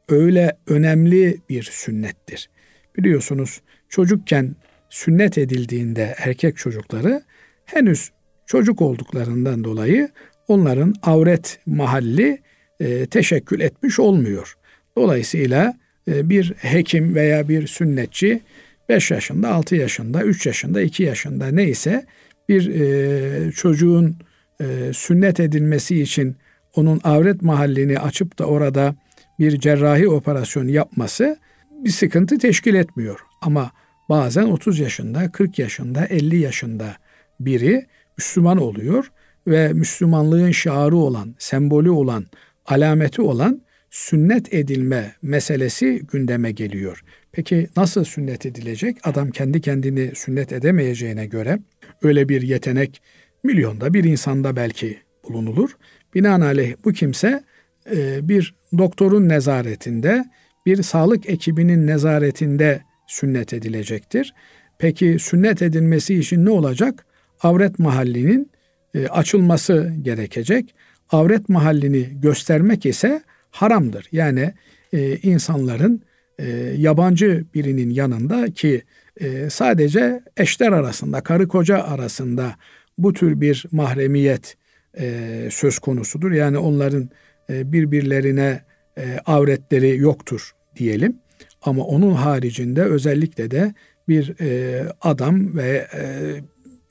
[0.09, 2.51] öyle önemli bir sünnettir.
[2.97, 4.57] Biliyorsunuz çocukken
[4.91, 7.23] sünnet edildiğinde erkek çocukları
[7.65, 8.11] henüz
[8.47, 10.09] çocuk olduklarından dolayı
[10.49, 12.39] onların avret mahalli
[12.81, 14.57] e, teşekkül etmiş olmuyor.
[14.97, 15.75] Dolayısıyla
[16.09, 18.41] e, bir hekim veya bir sünnetçi
[18.89, 22.07] 5 yaşında, 6 yaşında, 3 yaşında, 2 yaşında neyse
[22.49, 24.17] bir e, çocuğun
[24.61, 26.37] e, sünnet edilmesi için
[26.77, 28.95] onun avret mahallini açıp da orada
[29.39, 31.37] bir cerrahi operasyon yapması
[31.71, 33.21] bir sıkıntı teşkil etmiyor.
[33.43, 33.71] Ama
[34.09, 36.97] bazen 30 yaşında, 40 yaşında, 50 yaşında
[37.41, 37.87] biri
[38.19, 39.13] Müslüman oluyor
[39.47, 42.27] ve Müslümanlığın şiarı olan, sembolü olan,
[42.67, 47.05] alameti olan sünnet edilme meselesi gündeme geliyor.
[47.33, 48.97] Peki nasıl sünnet edilecek?
[49.05, 51.59] Adam kendi kendini sünnet edemeyeceğine göre
[52.03, 53.03] öyle bir yetenek
[53.45, 54.99] milyonda bir insanda belki
[55.29, 55.71] bulunulur.
[56.15, 57.43] Binaenaleyh bu kimse
[57.91, 60.25] e, bir doktorun nezaretinde,
[60.67, 64.35] bir sağlık ekibinin nezaretinde sünnet edilecektir.
[64.79, 67.07] Peki sünnet edilmesi için ne olacak?
[67.41, 68.51] Avret mahallinin
[68.95, 70.75] e, açılması gerekecek.
[71.11, 74.09] Avret mahallini göstermek ise haramdır.
[74.13, 74.53] Yani
[74.93, 76.03] e, insanların
[76.39, 78.83] e, yabancı birinin yanında ki
[79.21, 82.57] e, sadece eşler arasında, karı koca arasında
[82.99, 84.57] bu tür bir mahremiyet
[84.99, 86.33] e, söz konusudur.
[86.33, 87.11] Yani onların
[87.51, 88.61] e, birbirlerine
[88.99, 91.17] e, avretleri yoktur diyelim.
[91.63, 93.75] Ama onun haricinde özellikle de
[94.09, 96.03] bir e, adam ve e,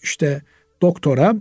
[0.03, 0.41] işte
[0.81, 1.35] doktora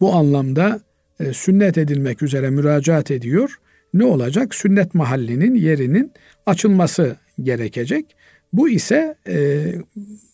[0.00, 0.80] bu anlamda
[1.20, 3.58] e, sünnet edilmek üzere müracaat ediyor.
[3.94, 4.54] Ne olacak?
[4.54, 6.12] Sünnet mahallinin yerinin
[6.46, 8.16] açılması gerekecek.
[8.52, 9.66] Bu ise e,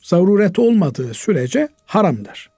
[0.02, 2.50] zaruret olmadığı sürece haramdır.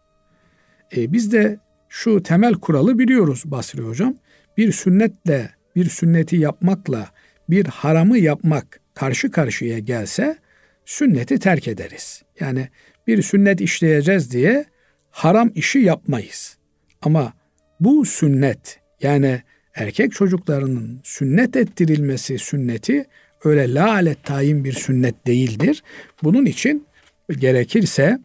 [0.96, 1.58] E, biz de
[1.88, 4.14] şu temel kuralı biliyoruz Basri Hocam.
[4.56, 7.10] Bir sünnetle, bir sünneti yapmakla
[7.50, 10.36] bir haramı yapmak karşı karşıya gelse
[10.84, 12.22] sünneti terk ederiz.
[12.40, 12.68] Yani
[13.06, 14.64] bir sünnet işleyeceğiz diye
[15.10, 16.56] haram işi yapmayız.
[17.02, 17.32] Ama
[17.80, 19.42] bu sünnet yani
[19.74, 23.04] erkek çocuklarının sünnet ettirilmesi sünneti
[23.44, 25.82] öyle lalet tayin bir sünnet değildir.
[26.22, 26.86] Bunun için
[27.28, 28.18] gerekirse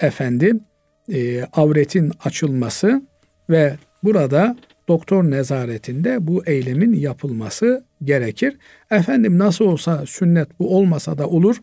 [0.00, 0.60] efendim
[1.12, 3.02] e, avretin açılması
[3.50, 4.56] ve burada
[4.88, 8.56] doktor nezaretinde bu eylemin yapılması gerekir.
[8.90, 11.56] Efendim nasıl olsa sünnet bu olmasa da olur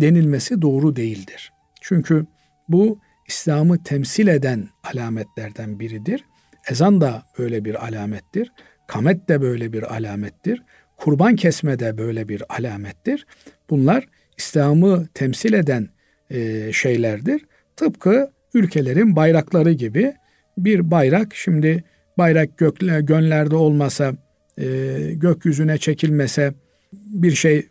[0.00, 1.52] denilmesi doğru değildir.
[1.80, 2.26] Çünkü
[2.68, 6.24] bu İslam'ı temsil eden alametlerden biridir.
[6.70, 8.52] Ezan da böyle bir alamettir.
[8.88, 10.62] Kamet de böyle bir alamettir.
[10.96, 13.26] Kurban kesme de böyle bir alamettir.
[13.70, 15.88] Bunlar İslam'ı temsil eden
[16.30, 17.46] e, şeylerdir.
[17.76, 20.14] Tıpkı ülkelerin bayrakları gibi
[20.58, 21.84] bir bayrak şimdi
[22.18, 24.14] bayrak gökle, gönlerde olmasa
[24.58, 24.66] e,
[25.12, 26.54] gökyüzüne çekilmese
[26.92, 27.68] bir şey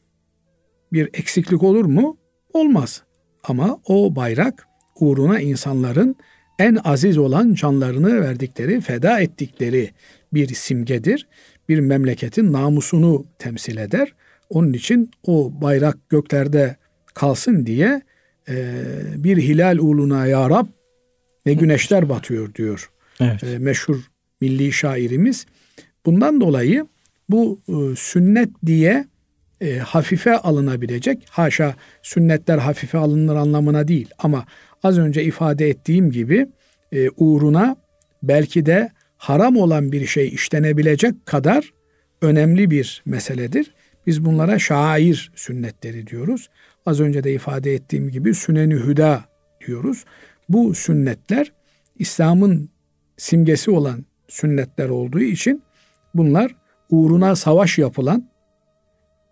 [0.93, 2.17] bir eksiklik olur mu?
[2.53, 3.03] Olmaz.
[3.43, 4.67] Ama o bayrak
[4.99, 6.15] uğruna insanların
[6.63, 9.91] en aziz olan canlarını verdikleri, feda ettikleri
[10.33, 11.27] bir simgedir.
[11.69, 14.13] Bir memleketin namusunu temsil eder.
[14.49, 16.75] Onun için o bayrak göklerde
[17.13, 18.01] kalsın diye
[18.49, 18.73] e,
[19.15, 20.67] bir hilal uğruna ya Rab
[21.45, 22.91] ne güneşler batıyor diyor.
[23.21, 23.43] Evet.
[23.43, 23.97] E, meşhur
[24.41, 25.45] milli şairimiz.
[26.05, 26.87] Bundan dolayı
[27.29, 29.05] bu e, sünnet diye
[29.61, 34.45] e, hafife alınabilecek, haşa sünnetler hafife alınır anlamına değil ama
[34.83, 36.47] az önce ifade ettiğim gibi
[36.91, 37.75] e, uğruna
[38.23, 41.73] belki de haram olan bir şey işlenebilecek kadar
[42.21, 43.73] önemli bir meseledir.
[44.07, 46.49] Biz bunlara şair sünnetleri diyoruz.
[46.85, 49.25] Az önce de ifade ettiğim gibi süneni hüda
[49.67, 50.05] diyoruz.
[50.49, 51.51] Bu sünnetler
[51.99, 52.69] İslam'ın
[53.17, 55.63] simgesi olan sünnetler olduğu için
[56.13, 56.55] bunlar
[56.89, 58.29] uğruna savaş yapılan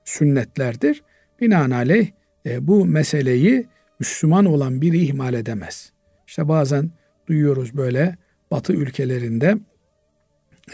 [0.05, 1.03] sünnetlerdir.
[1.41, 2.11] Binaenaleyh
[2.45, 3.67] e, bu meseleyi
[3.99, 5.91] Müslüman olan biri ihmal edemez.
[6.27, 6.91] İşte bazen
[7.27, 8.17] duyuyoruz böyle
[8.51, 9.57] Batı ülkelerinde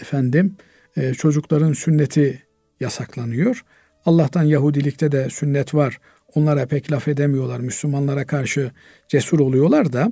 [0.01, 0.57] efendim
[0.97, 2.43] e, çocukların sünneti
[2.79, 3.65] yasaklanıyor.
[4.05, 5.99] Allah'tan Yahudilikte de sünnet var.
[6.35, 7.59] Onlara pek laf edemiyorlar.
[7.59, 8.71] Müslümanlara karşı
[9.07, 10.11] cesur oluyorlar da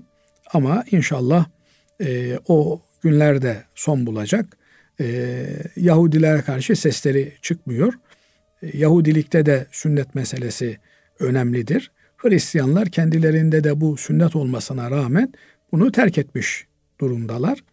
[0.54, 1.45] ama inşallah
[2.02, 4.58] e, o günlerde son bulacak.
[4.99, 5.45] E,
[5.76, 7.93] Yahudilere karşı sesleri çıkmıyor.
[8.62, 10.78] E, Yahudilikte de sünnet meselesi
[11.19, 11.91] önemlidir.
[12.23, 15.33] Hristiyanlar kendilerinde de bu sünnet olmasına rağmen
[15.71, 16.67] bunu terk etmiş
[16.99, 17.63] durumdalar.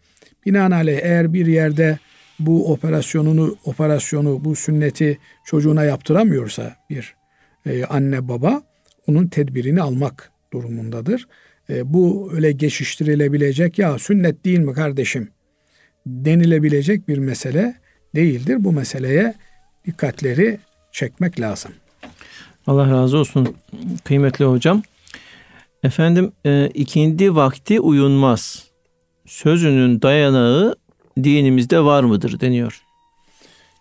[0.45, 1.99] Binaenaleyh eğer bir yerde
[2.39, 7.15] bu operasyonunu operasyonu bu sünneti çocuğuna yaptıramıyorsa bir
[7.65, 8.61] e, anne baba
[9.07, 11.27] onun tedbirini almak durumundadır.
[11.69, 15.29] E, bu öyle geçiştirilebilecek ya sünnet değil mi kardeşim
[16.05, 17.75] denilebilecek bir mesele
[18.15, 18.55] değildir.
[18.59, 19.33] Bu meseleye
[19.85, 20.59] dikkatleri
[20.91, 21.71] çekmek lazım.
[22.67, 23.55] Allah razı olsun
[24.03, 24.81] kıymetli hocam.
[25.83, 28.67] Efendim e, ikindi vakti uyunmaz.
[29.25, 30.75] Sözünün dayanağı
[31.23, 32.81] dinimizde var mıdır deniyor.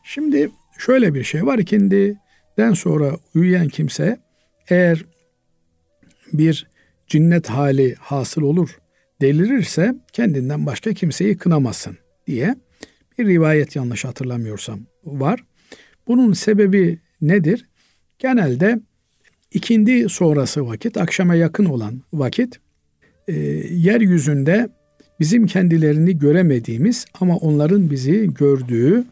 [0.04, 4.20] Şimdi şöyle bir şey var ikindiden sonra uyuyan kimse
[4.68, 5.04] eğer
[6.32, 6.66] bir
[7.06, 8.78] cinnet hali hasıl olur,
[9.20, 12.54] delirirse kendinden başka kimseyi kınamasın diye
[13.18, 15.44] bir rivayet yanlış hatırlamıyorsam var.
[16.08, 17.69] Bunun sebebi nedir?
[18.20, 18.80] Genelde
[19.52, 22.60] ikindi sonrası vakit, akşama yakın olan vakit
[23.28, 23.32] e,
[23.70, 24.68] yeryüzünde
[25.20, 29.04] bizim kendilerini göremediğimiz ama onların bizi gördüğü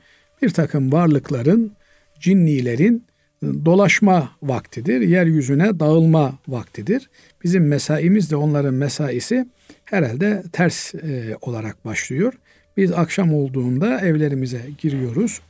[0.42, 1.72] bir takım varlıkların,
[2.20, 3.04] cinnilerin
[3.42, 5.00] dolaşma vaktidir.
[5.00, 7.10] Yeryüzüne dağılma vaktidir.
[7.44, 9.48] Bizim mesaimiz de onların mesaisi
[9.84, 12.32] herhalde ters e, olarak başlıyor.
[12.76, 15.40] Biz akşam olduğunda evlerimize giriyoruz.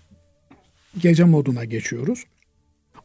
[0.99, 2.25] Gece moduna geçiyoruz.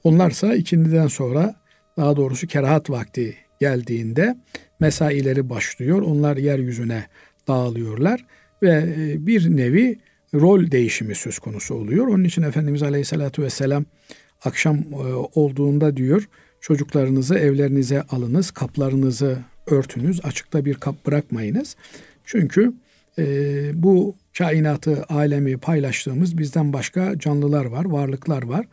[0.03, 1.55] Onlarsa ikindiden sonra
[1.97, 4.37] daha doğrusu kerahat vakti geldiğinde
[4.79, 6.01] mesaileri başlıyor.
[6.01, 7.07] Onlar yeryüzüne
[7.47, 8.25] dağılıyorlar
[8.63, 9.99] ve e, bir nevi
[10.33, 12.07] rol değişimi söz konusu oluyor.
[12.07, 13.85] Onun için Efendimiz Aleyhisselatü Vesselam
[14.45, 14.95] akşam e,
[15.35, 16.29] olduğunda diyor
[16.61, 19.37] çocuklarınızı evlerinize alınız, kaplarınızı
[19.67, 21.75] örtünüz, açıkta bir kap bırakmayınız.
[22.25, 22.73] Çünkü
[23.17, 23.23] e,
[23.83, 28.65] bu kainatı, alemi paylaştığımız bizden başka canlılar var, varlıklar var.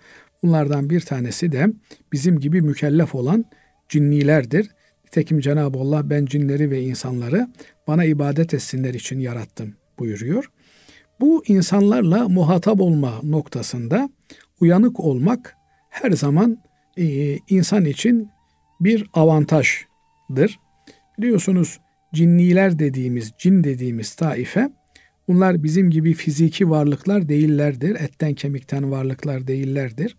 [0.43, 1.66] Bunlardan bir tanesi de
[2.12, 3.45] bizim gibi mükellef olan
[3.88, 4.70] cinnilerdir.
[5.05, 7.49] Nitekim Cenab-ı Allah ben cinleri ve insanları
[7.86, 10.51] bana ibadet etsinler için yarattım buyuruyor.
[11.20, 14.11] Bu insanlarla muhatap olma noktasında
[14.61, 15.57] uyanık olmak
[15.91, 16.59] her zaman
[16.97, 18.28] e, insan için
[18.80, 20.59] bir avantajdır.
[21.18, 21.80] Biliyorsunuz
[22.14, 24.70] cinniler dediğimiz, cin dediğimiz taife
[25.28, 27.95] bunlar bizim gibi fiziki varlıklar değillerdir.
[27.95, 30.16] Etten kemikten varlıklar değillerdir.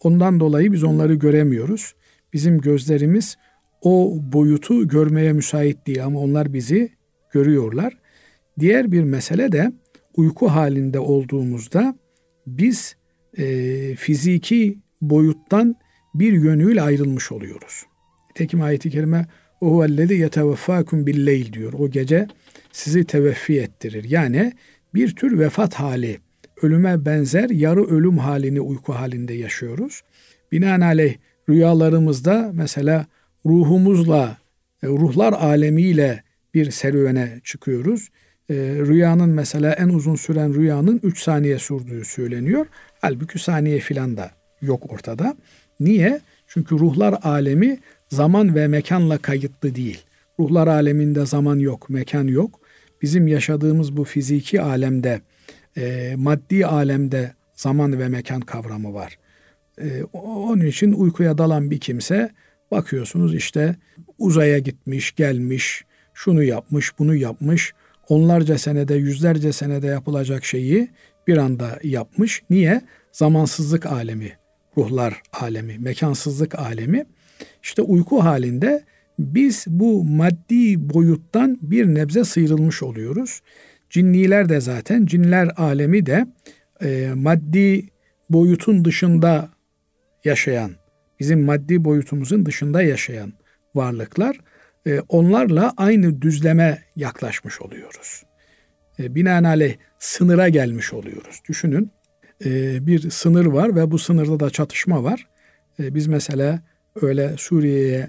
[0.00, 1.94] Ondan dolayı biz onları göremiyoruz.
[2.32, 3.36] Bizim gözlerimiz
[3.82, 6.90] o boyutu görmeye müsait değil ama onlar bizi
[7.32, 7.98] görüyorlar.
[8.60, 9.72] Diğer bir mesele de
[10.16, 11.94] uyku halinde olduğumuzda
[12.46, 12.96] biz
[13.38, 13.44] e,
[13.94, 15.76] fiziki boyuttan
[16.14, 17.82] bir yönüyle ayrılmış oluyoruz.
[18.34, 19.26] Tekim ayeti kerime
[19.60, 21.72] o huvellezi yeteveffakum billeyl diyor.
[21.72, 22.26] O gece
[22.72, 24.04] sizi teveffi ettirir.
[24.04, 24.52] Yani
[24.94, 26.18] bir tür vefat hali,
[26.62, 30.02] ölüme benzer yarı ölüm halini uyku halinde yaşıyoruz.
[30.52, 31.14] Binaenaleyh
[31.48, 33.06] rüyalarımızda mesela
[33.46, 34.36] ruhumuzla,
[34.82, 36.22] e, ruhlar alemiyle
[36.54, 38.08] bir serüvene çıkıyoruz.
[38.50, 38.54] E,
[38.86, 42.66] rüyanın mesela en uzun süren rüyanın 3 saniye sürdüğü söyleniyor.
[43.00, 44.30] Halbuki saniye filan da
[44.62, 45.36] yok ortada.
[45.80, 46.20] Niye?
[46.48, 50.04] Çünkü ruhlar alemi zaman ve mekanla kayıtlı değil.
[50.38, 52.60] Ruhlar aleminde zaman yok, mekan yok.
[53.02, 55.20] Bizim yaşadığımız bu fiziki alemde,
[55.76, 59.18] e, maddi alemde zaman ve mekan kavramı var.
[59.82, 62.30] E, onun için uykuya dalan bir kimse
[62.70, 63.76] bakıyorsunuz işte
[64.18, 67.72] uzaya gitmiş, gelmiş, şunu yapmış, bunu yapmış.
[68.08, 70.88] Onlarca senede, yüzlerce senede yapılacak şeyi
[71.26, 72.42] bir anda yapmış.
[72.50, 72.82] Niye?
[73.12, 74.32] Zamansızlık alemi,
[74.76, 77.04] ruhlar alemi, mekansızlık alemi.
[77.62, 78.84] İşte uyku halinde
[79.18, 83.40] biz bu maddi boyuttan bir nebze sıyrılmış oluyoruz.
[83.90, 86.26] Cinniler de zaten, cinler alemi de
[86.82, 87.88] e, maddi
[88.30, 89.48] boyutun dışında
[90.24, 90.70] yaşayan,
[91.20, 93.32] bizim maddi boyutumuzun dışında yaşayan
[93.74, 94.40] varlıklar,
[94.86, 98.22] e, onlarla aynı düzleme yaklaşmış oluyoruz.
[98.98, 101.40] E, binaenaleyh sınıra gelmiş oluyoruz.
[101.48, 101.90] Düşünün
[102.44, 105.28] e, bir sınır var ve bu sınırda da çatışma var.
[105.80, 106.62] E, biz mesela
[107.02, 108.08] öyle Suriye'ye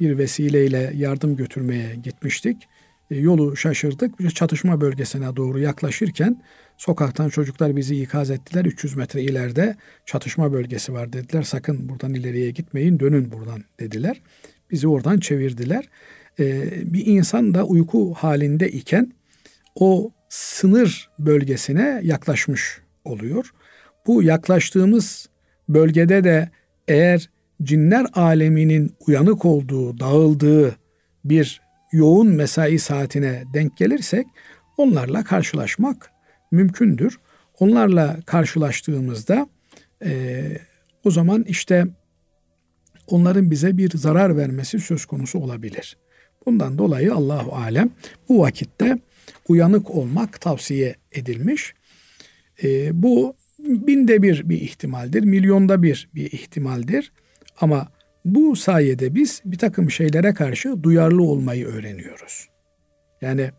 [0.00, 2.68] bir vesileyle yardım götürmeye gitmiştik.
[3.12, 4.20] E, yolu şaşırdık.
[4.20, 6.42] Bir çatışma bölgesine doğru yaklaşırken
[6.76, 8.64] sokaktan çocuklar bizi ikaz ettiler.
[8.64, 11.42] 300 metre ileride çatışma bölgesi var dediler.
[11.42, 14.22] Sakın buradan ileriye gitmeyin dönün buradan dediler.
[14.70, 15.88] Bizi oradan çevirdiler.
[16.40, 19.12] E, bir insan da uyku halinde iken
[19.74, 23.54] o sınır bölgesine yaklaşmış oluyor.
[24.06, 25.28] Bu yaklaştığımız
[25.68, 26.50] bölgede de
[26.88, 27.30] eğer
[27.62, 30.76] cinler aleminin uyanık olduğu, dağıldığı
[31.24, 31.61] bir
[31.92, 34.26] yoğun mesai saatine denk gelirsek
[34.76, 36.10] onlarla karşılaşmak
[36.50, 37.18] mümkündür.
[37.60, 39.48] Onlarla karşılaştığımızda
[40.04, 40.42] e,
[41.04, 41.86] o zaman işte
[43.06, 45.96] onların bize bir zarar vermesi söz konusu olabilir.
[46.46, 47.90] Bundan dolayı Allahu alem
[48.28, 48.98] bu vakitte
[49.48, 51.74] uyanık olmak tavsiye edilmiş.
[52.62, 57.12] E, bu binde bir bir ihtimaldir, milyonda bir bir ihtimaldir.
[57.60, 57.88] Ama
[58.24, 62.48] bu sayede biz bir takım şeylere karşı duyarlı olmayı öğreniyoruz.
[63.20, 63.50] Yani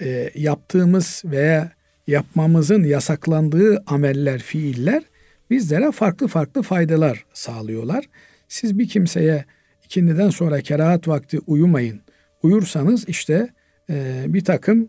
[0.00, 1.72] e, yaptığımız veya
[2.06, 5.02] yapmamızın yasaklandığı ameller, fiiller
[5.50, 8.04] bizlere farklı farklı faydalar sağlıyorlar.
[8.48, 9.44] Siz bir kimseye
[9.84, 12.00] ikindiden sonra kerahat vakti uyumayın.
[12.42, 13.48] Uyursanız işte
[13.90, 14.88] e, bir takım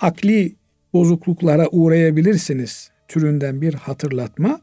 [0.00, 0.56] akli
[0.92, 4.60] bozukluklara uğrayabilirsiniz türünden bir hatırlatma.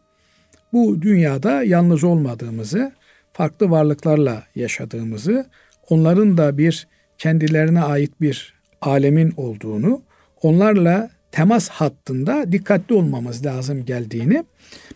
[0.73, 2.91] Bu dünyada yalnız olmadığımızı,
[3.33, 5.45] farklı varlıklarla yaşadığımızı,
[5.89, 10.01] onların da bir kendilerine ait bir alemin olduğunu,
[10.41, 14.43] onlarla temas hattında dikkatli olmamız lazım geldiğini.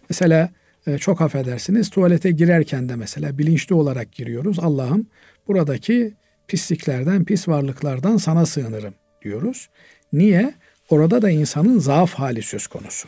[0.10, 0.50] Mesela
[0.88, 4.60] e, çok affedersiniz tuvalete girerken de mesela bilinçli olarak giriyoruz.
[4.60, 5.08] Allah'ım
[5.48, 6.14] buradaki
[6.48, 9.70] pisliklerden, pis varlıklardan sana sığınırım diyoruz.
[10.14, 10.54] Niye?
[10.90, 13.08] Orada da insanın zaaf hali söz konusu.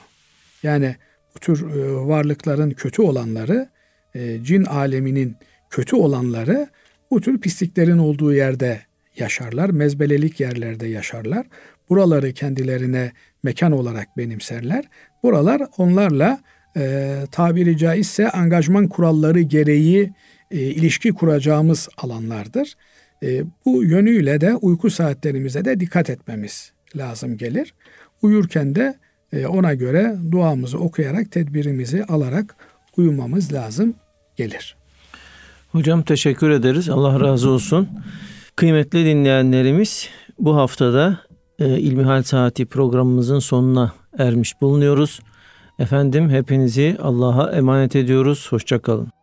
[0.63, 0.95] Yani
[1.36, 3.69] bu tür e, varlıkların kötü olanları,
[4.15, 5.35] e, cin aleminin
[5.69, 6.67] kötü olanları
[7.11, 8.81] bu tür pisliklerin olduğu yerde
[9.17, 9.69] yaşarlar.
[9.69, 11.45] Mezbelelik yerlerde yaşarlar.
[11.89, 13.11] Buraları kendilerine
[13.43, 14.85] mekan olarak benimserler.
[15.23, 16.39] Buralar onlarla
[16.77, 20.11] e, tabiri caizse angajman kuralları gereği
[20.51, 22.75] e, ilişki kuracağımız alanlardır.
[23.23, 27.73] E, bu yönüyle de uyku saatlerimize de dikkat etmemiz lazım gelir.
[28.21, 28.95] Uyurken de
[29.33, 32.55] e, ona göre duamızı okuyarak tedbirimizi alarak
[32.97, 33.93] uyumamız lazım
[34.35, 34.75] gelir.
[35.71, 36.89] Hocam teşekkür ederiz.
[36.89, 37.89] Allah razı olsun.
[38.55, 41.19] Kıymetli dinleyenlerimiz bu haftada
[41.59, 45.19] e, İlmihal Saati programımızın sonuna ermiş bulunuyoruz.
[45.79, 48.47] Efendim hepinizi Allah'a emanet ediyoruz.
[48.49, 49.16] Hoşçakalın.